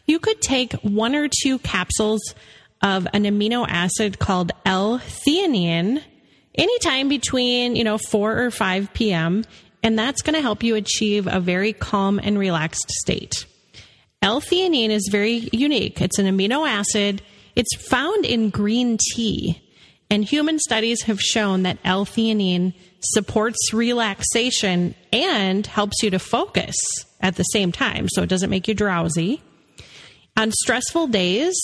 [0.05, 2.21] You could take one or two capsules
[2.83, 6.03] of an amino acid called L-theanine
[6.53, 9.45] anytime between, you know, 4 or 5 p.m.
[9.81, 13.47] and that's going to help you achieve a very calm and relaxed state.
[14.21, 16.01] L-theanine is very unique.
[16.01, 17.21] It's an amino acid.
[17.55, 19.62] It's found in green tea.
[20.10, 26.75] And human studies have shown that L-theanine supports relaxation and helps you to focus
[27.21, 28.08] at the same time.
[28.10, 29.41] So it doesn't make you drowsy.
[30.36, 31.55] On stressful days,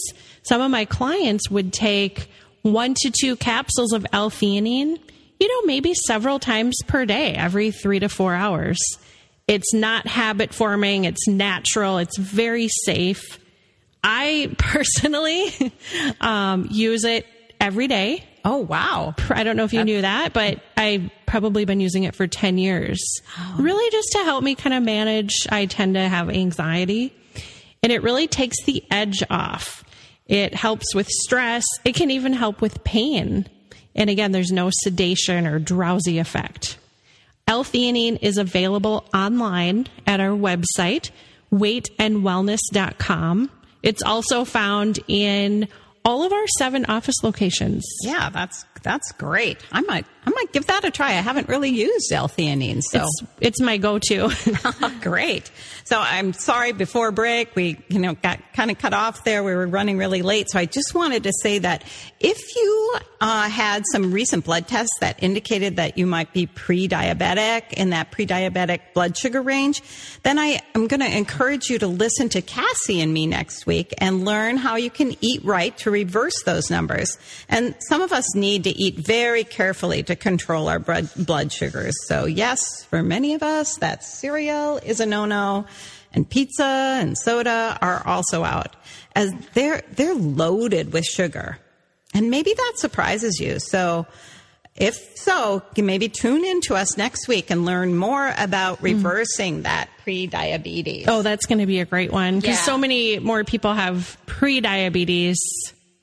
[0.44, 2.30] some of my clients would take
[2.62, 5.00] one to two capsules of L-theanine,
[5.39, 8.77] you know, maybe several times per day, every three to four hours.
[9.48, 11.06] It's not habit forming.
[11.06, 11.98] It's natural.
[12.00, 13.39] It's very safe.
[14.04, 15.73] I personally
[16.21, 17.25] um, use it
[17.60, 18.23] every day.
[18.43, 19.15] Oh, wow.
[19.29, 22.60] I don't know if you knew that, but I've probably been using it for 10
[22.60, 23.04] years.
[23.58, 25.48] Really just to help me kind of manage.
[25.50, 27.12] I tend to have anxiety
[27.81, 29.83] and it really takes the edge off.
[30.27, 31.63] It helps with stress.
[31.83, 33.48] It can even help with pain.
[33.96, 36.75] And again, there's no sedation or drowsy effect.
[37.48, 41.12] L-theanine is available online at our website,
[41.54, 43.52] weightandwellness.com.
[43.83, 45.67] It's also found in
[46.04, 47.85] all of our seven office locations.
[48.02, 49.58] Yeah, that's that's great.
[49.71, 51.10] I might I might give that a try.
[51.10, 54.31] I haven't really used L-theanine, so It's, it's my go-to.
[55.02, 55.52] great.
[55.83, 59.44] So I'm sorry before break we you know got kind of cut off there.
[59.44, 61.83] We were running really late, so I just wanted to say that
[62.19, 67.73] if you uh, had some recent blood tests that indicated that you might be pre-diabetic
[67.73, 69.81] in that pre-diabetic blood sugar range,
[70.23, 73.94] then I am going to encourage you to listen to Cassie and me next week
[73.98, 77.17] and learn how you can eat right to reverse those numbers.
[77.50, 81.94] And some of us need to eat very carefully to control our blood blood sugars.
[82.08, 85.65] So yes, for many of us, that cereal is a no-no
[86.13, 88.76] and pizza and soda are also out
[89.15, 91.58] as they're they're loaded with sugar.
[92.13, 93.60] And maybe that surprises you.
[93.60, 94.08] So
[94.76, 98.84] if so, maybe tune in to us next week and learn more about mm.
[98.84, 101.06] reversing that pre-diabetes.
[101.08, 102.63] oh, that's going to be a great one because Yeah.
[102.63, 105.38] so many more people have pre-diabetes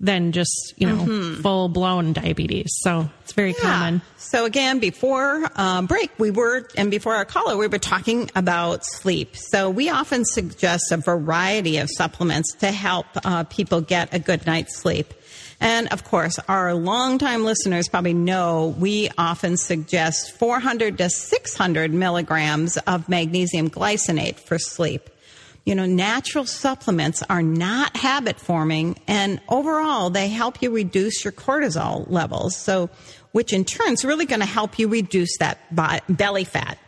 [0.03, 2.73] than just, you know, full-blown diabetes.
[2.81, 4.03] So it's very common.
[4.17, 8.85] So again, before uh, break, we were, and before our caller, we were talking about
[8.85, 9.37] sleep.
[9.37, 14.45] So we often suggest a variety of supplements to help uh, people get a good
[14.45, 15.15] night's sleep.
[15.61, 22.77] And of course, our longtime listeners probably know we often suggest 400 to 600 milligrams
[22.79, 25.09] of magnesium glycinate for sleep
[25.65, 31.33] you know, natural supplements are not habit forming and overall they help you reduce your
[31.33, 32.57] cortisol levels.
[32.57, 32.91] So,
[33.31, 35.59] which in turn is really going to help you reduce that
[36.09, 36.79] belly fat.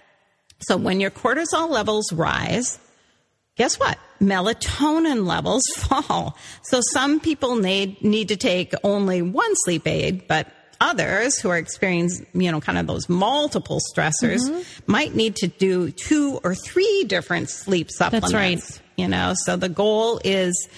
[0.61, 2.79] So when your cortisol levels rise,
[3.57, 3.99] guess what?
[4.21, 6.37] Melatonin levels fall.
[6.63, 10.49] So some people need, need to take only one sleep aid, but
[10.85, 14.41] others who are experiencing, you know, kind of those multiple stressors
[14.87, 18.35] might need to do two or three different sleep supplements.
[18.35, 18.81] right.
[18.97, 20.69] You know, so the goal is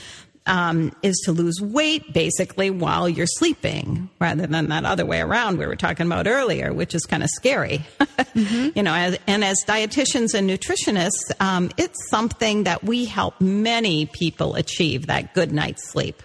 [0.47, 5.59] um, is to lose weight basically while you're sleeping rather than that other way around
[5.59, 7.85] we were talking about earlier, which is kind of scary.
[8.37, 14.05] You know, as, and as dietitians and nutritionists, um, it's something that we help many
[14.05, 16.23] people achieve that good night's sleep.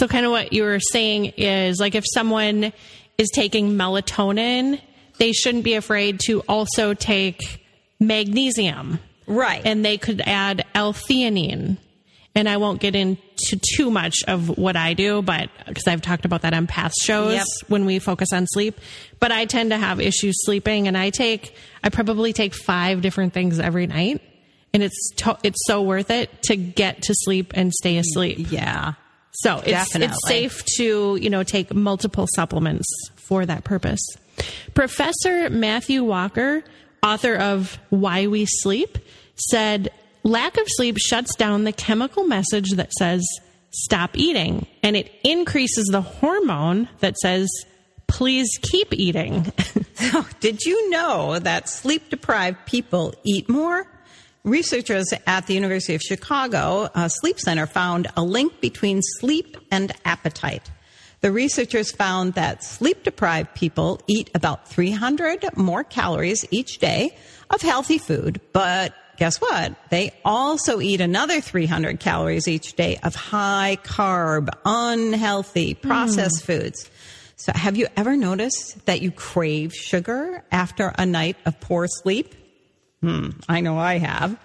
[0.00, 2.72] So, kind of what you were saying is like if someone
[3.18, 4.80] is taking melatonin,
[5.18, 7.62] they shouldn't be afraid to also take
[8.00, 8.98] magnesium.
[9.26, 9.60] Right.
[9.62, 11.76] And they could add L theanine.
[12.34, 16.24] And I won't get into too much of what I do, but because I've talked
[16.24, 17.44] about that on past shows Yep.
[17.68, 18.78] when we focus on sleep.
[19.18, 23.34] But I tend to have issues sleeping, and I take, I probably take five different
[23.34, 24.22] things every night.
[24.72, 28.46] And it's to, it's so worth it to get to sleep and stay asleep.
[28.50, 28.94] yeah.
[29.32, 30.08] So it's Definitely.
[30.08, 34.00] it's safe to you know take multiple supplements for that purpose.
[34.74, 36.62] Professor Matthew Walker,
[37.02, 38.98] author of Why We Sleep,
[39.36, 39.90] said
[40.22, 43.22] lack of sleep shuts down the chemical message that says
[43.70, 47.48] stop eating, and it increases the hormone that says
[48.06, 49.52] please keep eating.
[50.40, 53.86] Did you know that sleep deprived people eat more?
[54.44, 59.92] Researchers at the University of Chicago uh, Sleep Center found a link between sleep and
[60.06, 60.70] appetite.
[61.20, 67.14] The researchers found that sleep deprived people eat about 300 more calories each day
[67.50, 69.74] of healthy food, but guess what?
[69.90, 76.90] They also eat another 300 calories each day of high carb, unhealthy, processed foods.
[77.36, 82.34] So, have you ever noticed that you crave sugar after a night of poor sleep?
[83.02, 84.36] Hmm, I know I have.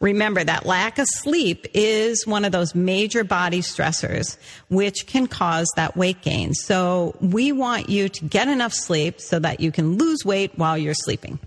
[0.00, 4.38] Remember that lack of sleep is one of those major body stressors
[4.68, 6.54] which can cause that weight gain.
[6.54, 10.78] So, we want you to get enough sleep so that you can lose weight while
[10.78, 11.38] you're sleeping.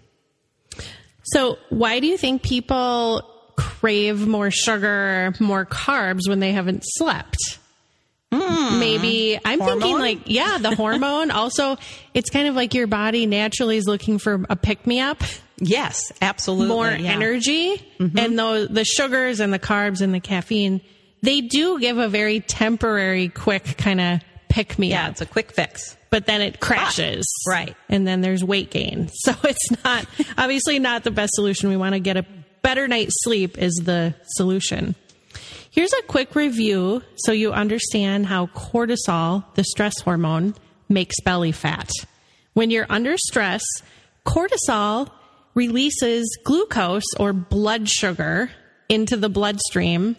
[1.23, 7.37] so why do you think people crave more sugar, more carbs when they haven't slept?
[8.31, 11.29] Maybe I'm thinking like, yeah, the hormone.
[11.41, 11.77] also,
[12.13, 15.21] it's kind of like your body naturally is looking for a pick me up,
[15.63, 16.67] Yes, absolutely.
[16.67, 17.11] more yeah.
[17.11, 17.75] energy.
[17.99, 18.17] Mm-hmm.
[18.17, 20.81] And those, the sugars and the carbs and the caffeine,
[21.21, 25.11] they do give a very temporary, quick kind of pick me Yeah, up.
[25.11, 25.97] it's a quick fix.
[26.09, 27.25] but then it crashes.
[27.47, 27.75] Right.
[27.89, 29.09] And then there's weight gain.
[29.23, 30.05] So it's not,
[30.37, 31.69] obviously not the best solution.
[31.69, 32.25] We want to get a
[32.61, 34.95] better night's sleep is the solution.
[35.71, 40.53] Here's a quick review so you understand how cortisol, the stress hormone,
[40.87, 41.89] makes belly fat.
[42.53, 43.63] When you're under stress,
[44.25, 45.09] cortisol
[45.53, 48.49] releases glucose or blood sugar
[48.89, 50.15] into the bloodstream,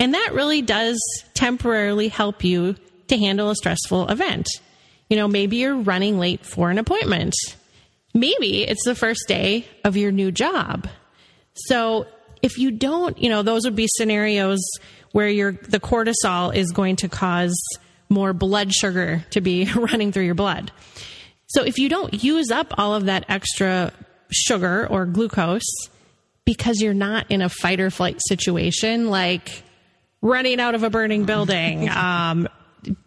[0.00, 1.00] and that really does
[1.34, 2.76] temporarily help you
[3.08, 4.46] to handle a stressful event.
[5.08, 7.34] You know, maybe you're running late for an appointment.
[8.14, 10.88] Maybe it's the first day of your new job.
[11.54, 12.06] So
[12.42, 14.60] if you don't, you know, those would be scenarios
[15.12, 17.58] where your the cortisol is going to cause
[18.08, 20.70] more blood sugar to be running through your blood.
[21.48, 23.92] So if you don't use up all of that extra
[24.30, 25.62] sugar or glucose
[26.44, 29.62] because you're not in a fight or flight situation, like
[30.22, 32.48] running out of a burning building, um,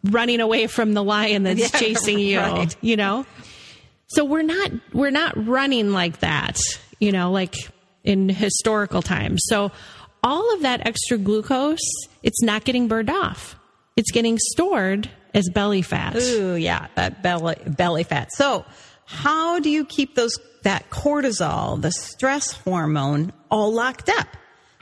[0.03, 2.75] running away from the lion that's Yeah, chasing you, right.
[2.81, 3.25] you know?
[4.07, 6.59] So we're not we're not running like that,
[6.99, 7.55] you know, like
[8.03, 9.41] in historical times.
[9.45, 9.71] So
[10.23, 11.79] all of that extra glucose,
[12.21, 13.55] it's not getting burned off.
[13.95, 16.15] It's getting stored as belly fat.
[16.17, 18.29] Ooh, yeah, that belly belly fat.
[18.33, 18.65] So,
[19.05, 24.27] how do you keep those that cortisol, the stress hormone, all locked up?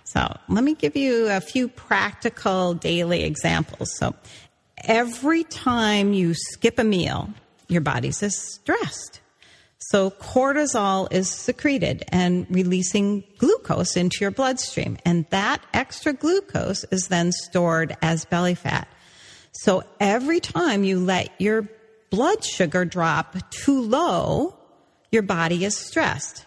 [0.03, 3.89] So, let me give you a few practical daily examples.
[3.97, 4.15] So,
[4.77, 7.29] every time you skip a meal,
[7.67, 9.21] your body's stressed.
[9.91, 14.97] So cortisol is secreted and releasing glucose into your bloodstream.
[15.05, 18.87] And that extra glucose is then stored as belly fat.
[19.53, 21.67] So every time you let your
[22.11, 24.58] blood sugar drop too low,
[25.11, 26.45] your body is stressed.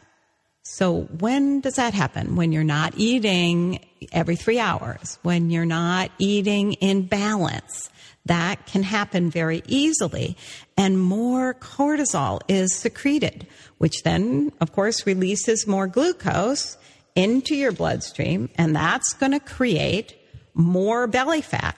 [0.62, 2.36] So when does that happen?
[2.36, 7.90] When you're not eating every three hours, when you're not eating in balance.
[8.26, 10.36] That can happen very easily.
[10.76, 13.48] And more cortisol is secreted,
[13.78, 16.76] which then, of course, releases more glucose
[17.16, 18.48] into your bloodstream.
[18.54, 20.14] And that's going to create
[20.54, 21.76] more belly fat.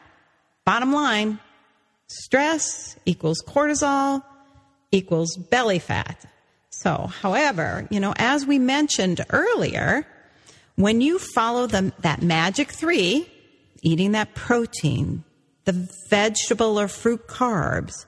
[0.66, 1.38] Bottom line,
[2.08, 4.22] stress equals cortisol
[4.92, 6.26] equals belly fat.
[6.80, 10.06] So, however, you know, as we mentioned earlier,
[10.76, 13.28] when you follow the, that magic three,
[13.82, 15.24] eating that protein,
[15.64, 18.06] the vegetable or fruit carbs,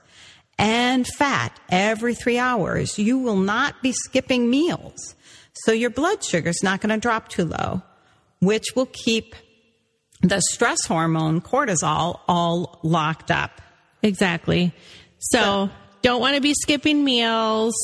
[0.57, 5.15] and fat every three hours, you will not be skipping meals.
[5.53, 7.81] So your blood sugar is not going to drop too low,
[8.41, 9.35] which will keep
[10.21, 13.61] the stress hormone cortisol all locked up.
[14.01, 14.73] Exactly.
[15.19, 15.69] So,
[16.03, 17.75] don't want to be skipping meals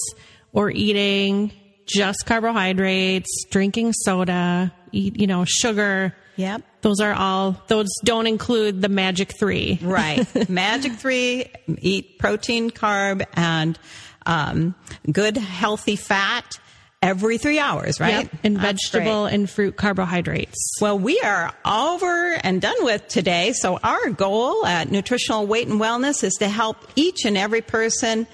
[0.54, 1.52] or eating
[1.86, 6.16] just carbohydrates, drinking soda, eat, you know, sugar.
[6.36, 6.62] Yep.
[6.82, 9.80] Those are all, those don't include the magic three.
[9.82, 10.28] Right.
[10.50, 11.46] Magic three,
[11.80, 13.78] eat protein, carb, and
[14.26, 14.74] um,
[15.12, 16.58] good healthy fat
[17.04, 18.24] every three hours, right?
[18.24, 18.32] Yep.
[18.44, 19.34] And That's vegetable great.
[19.36, 20.58] and fruit carbohydrates.
[20.82, 23.54] Well, we are over and done with today.
[23.54, 28.26] So our goal at Nutritional Weight and Wellness is to help each and every person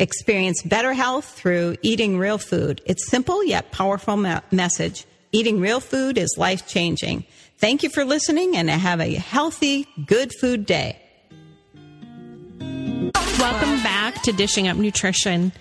[0.00, 2.80] experience better health through eating real food.
[2.86, 5.04] It's simple yet powerful me- message.
[5.32, 7.24] Eating real food is life changing.
[7.58, 11.00] Thank you for listening and have a healthy, good food day.
[13.38, 15.52] Welcome back to Dishing Up Nutrition.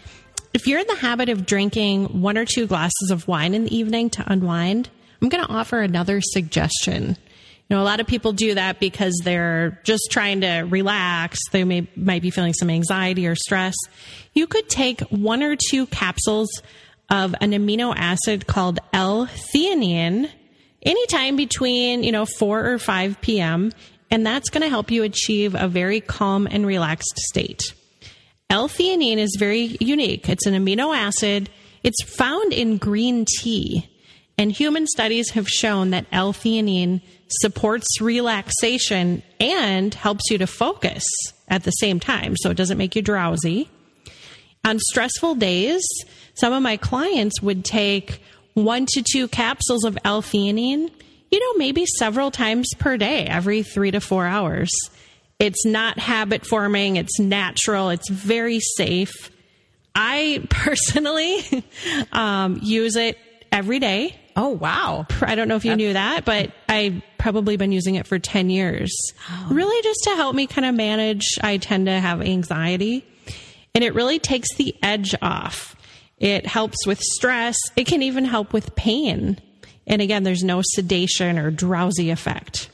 [0.53, 3.75] If you're in the habit of drinking one or two glasses of wine in the
[3.75, 4.89] evening to unwind,
[5.21, 7.17] I'm going to offer another suggestion.
[7.69, 11.37] You know, a lot of people do that because they're just trying to relax.
[11.51, 13.75] They may, might be feeling some anxiety or stress.
[14.33, 16.49] You could take one or two capsules
[17.09, 20.29] of an amino acid called L-theanine
[20.81, 23.71] anytime between, you know, 4 or 5 p.m.
[24.09, 27.73] And that's going to help you achieve a very calm and relaxed state.
[28.49, 30.29] L-theanine is very unique.
[30.29, 31.49] It's an amino acid.
[31.83, 33.89] It's found in green tea.
[34.37, 41.03] And human studies have shown that L-theanine supports relaxation and helps you to focus
[41.47, 42.35] at the same time.
[42.37, 43.69] So it doesn't make you drowsy.
[44.65, 45.85] On stressful days,
[46.33, 48.21] some of my clients would take
[48.53, 50.91] one to two capsules of L-theanine,
[51.31, 54.69] you know, maybe several times per day, every three to four hours.
[55.39, 56.95] It's not habit forming.
[56.95, 57.89] It's natural.
[57.89, 59.31] It's very safe.
[59.93, 61.63] I personally
[62.11, 63.17] um, use it
[63.51, 64.15] every day.
[64.37, 65.07] Oh, wow.
[65.21, 68.51] I don't know if you knew that, but I've probably been using it for 10
[68.51, 68.95] years.
[69.31, 69.47] Oh.
[69.49, 71.39] Really just to help me kind of manage.
[71.41, 73.03] I tend to have anxiety
[73.73, 75.75] and it really takes the edge off.
[76.19, 77.57] It helps with stress.
[77.75, 79.41] It can even help with pain.
[79.87, 82.69] And again, there's no sedation or drowsy effect.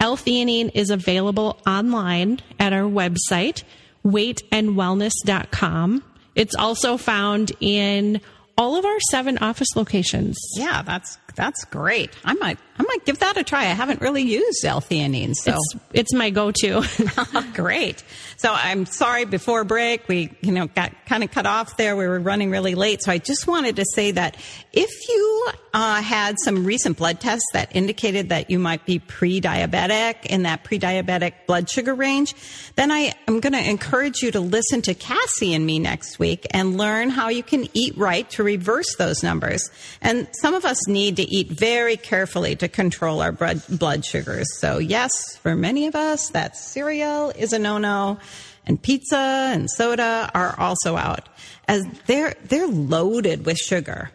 [0.00, 3.62] L-theanine is available online at our website,
[4.04, 6.04] weightandwellness.com.
[6.34, 8.20] It's also found in
[8.58, 10.36] all of our seven office locations.
[10.56, 12.10] Yeah, that's that's great.
[12.24, 13.60] I might I might give that a try.
[13.60, 16.82] I haven't really used L-theanine, so It's it's my go-to.
[17.54, 18.02] great.
[18.38, 21.96] So I'm sorry before break we you know got kind of cut off there.
[21.96, 24.36] We were running really late, so I just wanted to say that
[24.72, 30.26] if you uh, had some recent blood tests that indicated that you might be pre-diabetic
[30.26, 32.34] in that pre-diabetic blood sugar range,
[32.74, 36.46] then I am going to encourage you to listen to Cassie and me next week
[36.50, 39.70] and learn how you can eat right to reverse those numbers.
[40.00, 44.46] And some of us need to eat very carefully to control our blood blood sugars.
[44.58, 48.18] So yes, for many of us, that cereal is a no-no
[48.66, 51.28] and pizza and soda are also out
[51.66, 54.10] as they're they're loaded with sugar.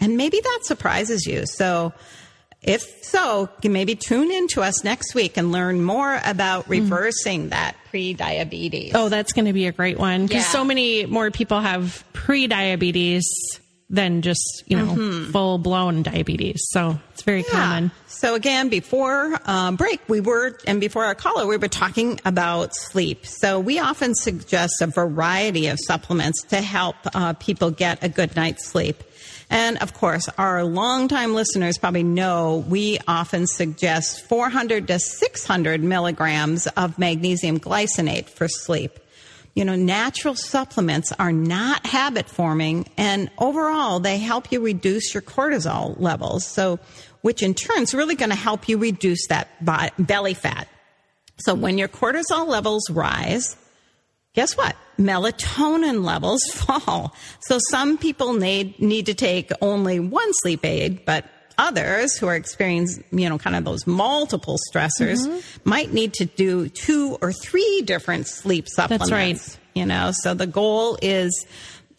[0.00, 1.46] And maybe that surprises you.
[1.46, 1.92] So
[2.62, 6.72] if so, maybe tune in to us next week and learn more about hmm.
[6.72, 8.92] reversing that pre-diabetes.
[8.94, 10.50] oh, that's going to be a great one because Yeah.
[10.50, 13.24] so many more people have pre-diabetes
[13.92, 16.62] than just you know full-blown diabetes.
[16.70, 17.92] So it's very common.
[18.08, 22.74] So again, before uh, break, we were, and before our caller, we were talking about
[22.74, 23.26] sleep.
[23.26, 28.34] So we often suggest a variety of supplements to help uh, people get a good
[28.34, 29.02] night's sleep.
[29.50, 36.66] And of course, our longtime listeners probably know we often suggest 400 to 600 milligrams
[36.68, 38.98] of magnesium glycinate for sleep.
[39.54, 45.22] You know, natural supplements are not habit forming and overall they help you reduce your
[45.22, 46.46] cortisol levels.
[46.46, 46.78] So,
[47.20, 49.48] which in turn is really going to help you reduce that
[49.98, 50.68] belly fat.
[51.38, 53.56] So when your cortisol levels rise,
[54.34, 54.76] guess what?
[54.98, 57.14] Melatonin levels fall.
[57.40, 61.24] So some people need, need to take only one sleep aid, but
[61.58, 65.18] others who are experiencing, you know, kind of those multiple stressors
[65.64, 69.10] might need to do two or three different sleep supplements.
[69.12, 69.58] right.
[69.74, 71.46] You know, so the goal is,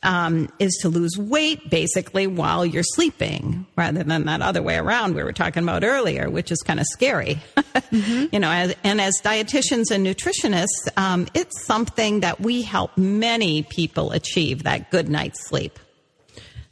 [0.03, 5.15] um, is to lose weight basically while you're sleeping rather than that other way around
[5.15, 7.41] we were talking about earlier, which is kind of scary.
[7.91, 13.61] You know, as, and as dietitians and nutritionists, um, it's something that we help many
[13.61, 15.77] people achieve that good night's sleep.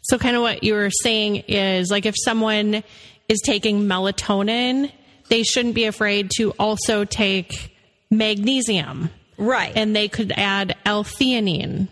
[0.03, 2.83] So, kind of what you were saying is like if someone
[3.29, 4.91] is taking melatonin,
[5.29, 7.75] they shouldn't be afraid to also take
[8.09, 9.09] magnesium.
[9.37, 9.71] Right.
[9.75, 11.87] And they could add L-theanine.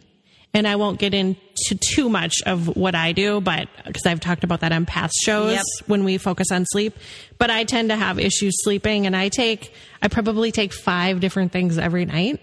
[0.53, 4.43] And I won't get into too much of what I do, but because I've talked
[4.43, 5.63] about that on past shows Yep.
[5.85, 6.97] when we focus on sleep.
[7.37, 11.51] But I tend to have issues sleeping, and I take, I probably take five different
[11.51, 12.41] things every night,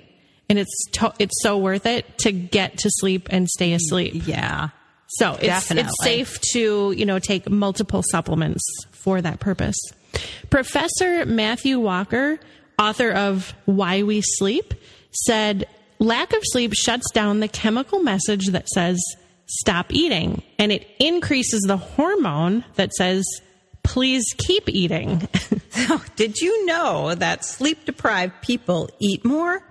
[0.48, 4.22] and it's to, it's so worth it to get to sleep and stay asleep.
[4.24, 4.68] yeah.
[5.08, 5.88] So it's Definitely.
[5.88, 9.76] it's safe to, you know, take multiple supplements for that purpose.
[10.50, 12.38] Professor Matthew Walker,
[12.78, 14.74] author of Why We Sleep,
[15.12, 18.98] said lack of sleep shuts down the chemical message that says
[19.46, 23.24] stop eating and it increases the hormone that says
[23.86, 25.26] please keep eating.
[25.70, 29.62] So, did you know that sleep deprived people eat more?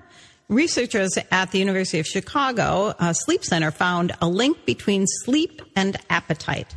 [0.48, 5.98] Researchers at the University of Chicago uh, Sleep Center found a link between sleep and
[6.08, 6.76] appetite.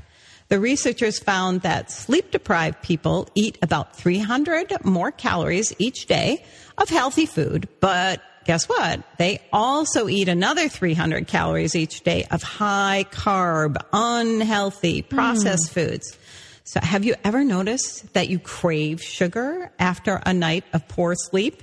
[0.48, 6.42] The researchers found that sleep deprived people eat about 300 more calories each day
[6.78, 9.02] of healthy food, but guess what?
[9.18, 16.16] They also eat another 300 calories each day of high carb, unhealthy, processed foods.
[16.64, 21.62] So, have you ever noticed that you crave sugar after a night of poor sleep?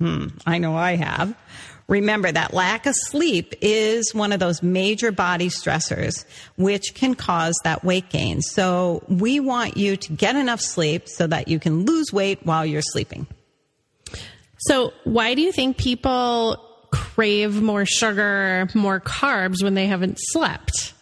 [0.00, 1.34] Hmm, I know I have.
[1.88, 6.26] Remember that lack of sleep is one of those major body stressors
[6.56, 8.42] which can cause that weight gain.
[8.42, 12.66] So, we want you to get enough sleep so that you can lose weight while
[12.66, 13.26] you're sleeping.
[14.58, 20.92] so why do you think people crave more sugar, more carbs when they haven't slept?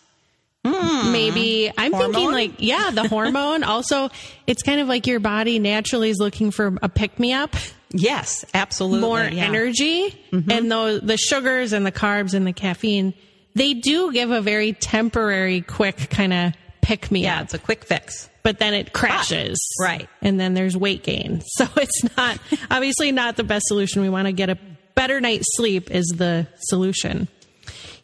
[0.65, 3.63] Maybe I'm thinking like, yeah, the hormone.
[3.65, 4.11] also,
[4.47, 7.55] it's kind of like your body naturally is looking for a pick me up,
[7.93, 9.01] Yes, absolutely.
[9.01, 9.45] more yeah.
[9.45, 10.11] energy.
[10.33, 10.51] Mm-hmm.
[10.51, 13.15] And those, the sugars and the carbs and the caffeine,
[13.55, 17.45] they do give a very temporary, quick kind of pick me Yeah, up.
[17.45, 18.29] it's a quick fix.
[18.43, 19.59] But then it crashes.
[19.81, 20.09] right.
[20.23, 21.43] And then there's weight gain.
[21.57, 22.39] So it's not,
[22.71, 24.03] obviously not the best solution.
[24.03, 24.59] We want to get a
[24.95, 27.29] better night's sleep is the solution.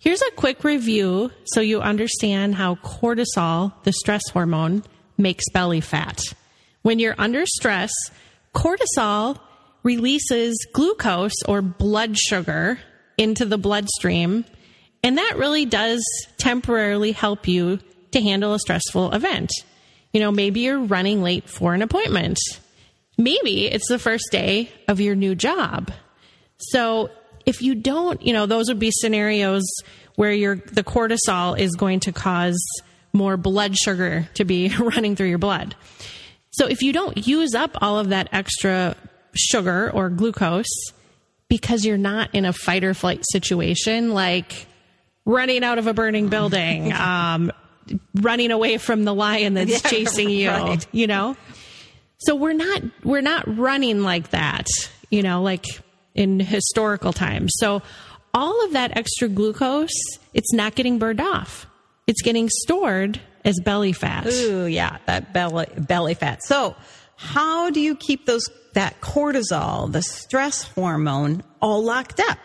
[0.01, 4.83] Here's a quick review so you understand how cortisol, the stress hormone,
[5.17, 6.21] makes belly fat.
[6.83, 7.93] When you're under stress,
[8.55, 9.39] cortisol
[9.83, 12.79] releases glucose or blood sugar
[13.19, 14.45] into the bloodstream,
[15.03, 16.05] and that really does
[16.39, 17.79] temporarily help you
[18.13, 19.51] to handle a stressful event.
[20.13, 22.39] You know, maybe you're running late for an appointment.
[23.19, 25.91] Maybe it's the first day of your new job.
[26.59, 27.11] So
[27.47, 29.65] if you don't, you know, those would be scenarios
[30.15, 32.63] where your the cortisol is going to cause
[33.13, 35.75] more blood sugar to be running through your blood.
[36.51, 38.95] So if you don't use up all of that extra
[39.35, 40.67] sugar or glucose
[41.49, 44.67] because you're not in a fight or flight situation, like
[45.25, 47.53] running out of a burning building, um,
[48.15, 50.87] running away from the lion that's Yeah, chasing you, right.
[50.93, 51.37] you know?
[52.19, 54.67] So we're not we're not running like that,
[55.11, 55.65] you know, like
[56.15, 57.51] in historical times.
[57.57, 57.83] So
[58.33, 59.91] all of that extra glucose,
[60.33, 61.67] it's not getting burned off.
[62.07, 64.27] It's getting stored as belly fat.
[64.27, 66.43] Ooh, yeah, that belly belly fat.
[66.45, 66.77] So,
[67.17, 72.39] how do you keep those that cortisol, the stress hormone, all locked up?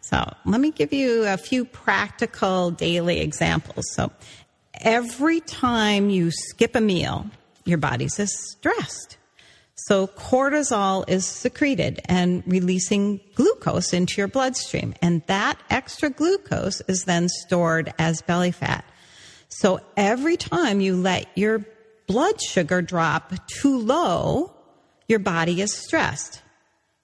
[0.00, 3.84] So, let me give you a few practical daily examples.
[3.94, 4.12] So,
[4.74, 7.26] every time you skip a meal,
[7.64, 9.16] your body's stressed.
[9.76, 14.94] So cortisol is secreted and releasing glucose into your bloodstream.
[15.02, 18.84] And that extra glucose is then stored as belly fat.
[19.48, 21.66] So every time you let your
[22.06, 24.55] blood sugar drop too low,
[25.08, 26.42] your body is stressed.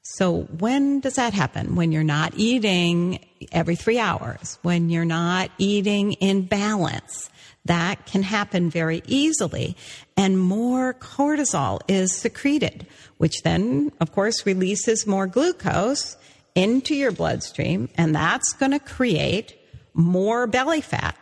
[0.03, 1.77] So when does that happen?
[1.77, 7.31] When you're not eating every three hours, when you're not eating in balance.
[7.65, 9.77] That can happen very easily.
[10.17, 12.89] And more cortisol is secreted,
[13.19, 16.17] which then, of course, releases more glucose
[16.57, 17.89] into your bloodstream.
[17.97, 19.57] And that's going to create
[19.95, 21.17] more belly fat.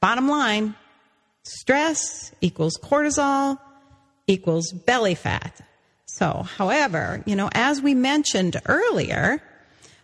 [0.00, 0.74] Bottom line,
[1.44, 3.58] stress equals cortisol
[4.26, 5.60] equals belly fat.
[6.14, 9.40] So, however, you know, as we mentioned earlier,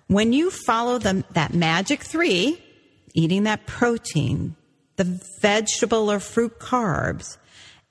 [0.07, 2.63] when you follow the, that magic three,
[3.13, 4.55] eating that protein,
[4.97, 7.37] the vegetable or fruit carbs,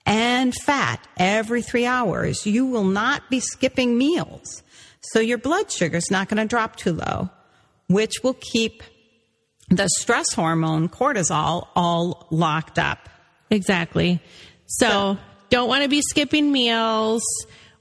[0.05, 4.63] and fat every three hours, you will not be skipping meals.
[5.01, 7.29] So your blood sugar is not going to drop too low,
[7.87, 8.81] which will keep
[9.69, 13.09] the stress hormone cortisol all locked up.
[13.49, 14.21] Exactly.
[14.67, 15.17] So,
[15.49, 17.23] don't want to be skipping meals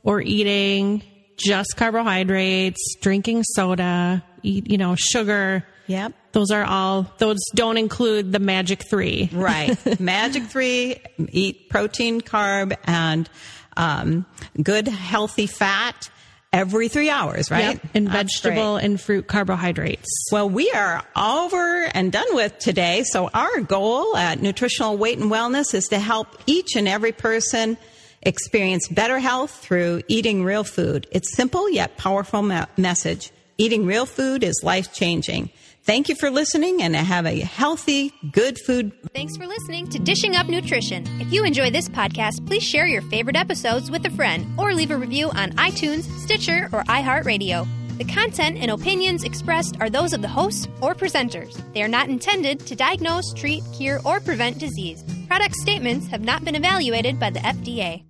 [0.04, 1.02] or eating
[1.36, 5.66] just carbohydrates, drinking soda, eat, you know, sugar.
[5.86, 6.12] Yep.
[6.32, 9.28] Those are all, those don't include the magic three.
[9.32, 9.78] Right.
[10.00, 10.96] Magic three,
[11.30, 13.28] eat protein, carb, and
[13.76, 14.24] um,
[14.60, 16.10] good healthy fat
[16.52, 17.74] every three hours, right?
[17.74, 17.90] Yep.
[17.94, 20.08] And vegetable and fruit carbohydrates.
[20.32, 23.02] Well, we are over and done with today.
[23.04, 27.76] So our goal at Nutritional Weight and Wellness is to help each and every person
[28.24, 31.06] experience better health through eating real food.
[31.12, 33.30] It's simple yet powerful me- message.
[33.58, 35.50] Eating real food is life changing.
[35.84, 40.34] Thank you for listening and have a healthy, good food Thanks for listening to Dishing
[40.34, 41.06] Up Nutrition.
[41.20, 44.90] If you enjoy this podcast, please share your favorite episodes with a friend or leave
[44.90, 47.68] a review on iTunes, Stitcher, or iHeartRadio.
[47.98, 51.62] The content and opinions expressed are those of the hosts or presenters.
[51.74, 55.04] They are not intended to diagnose, treat, cure, or prevent disease.
[55.28, 58.02] Product statements have not been evaluated by the FDA.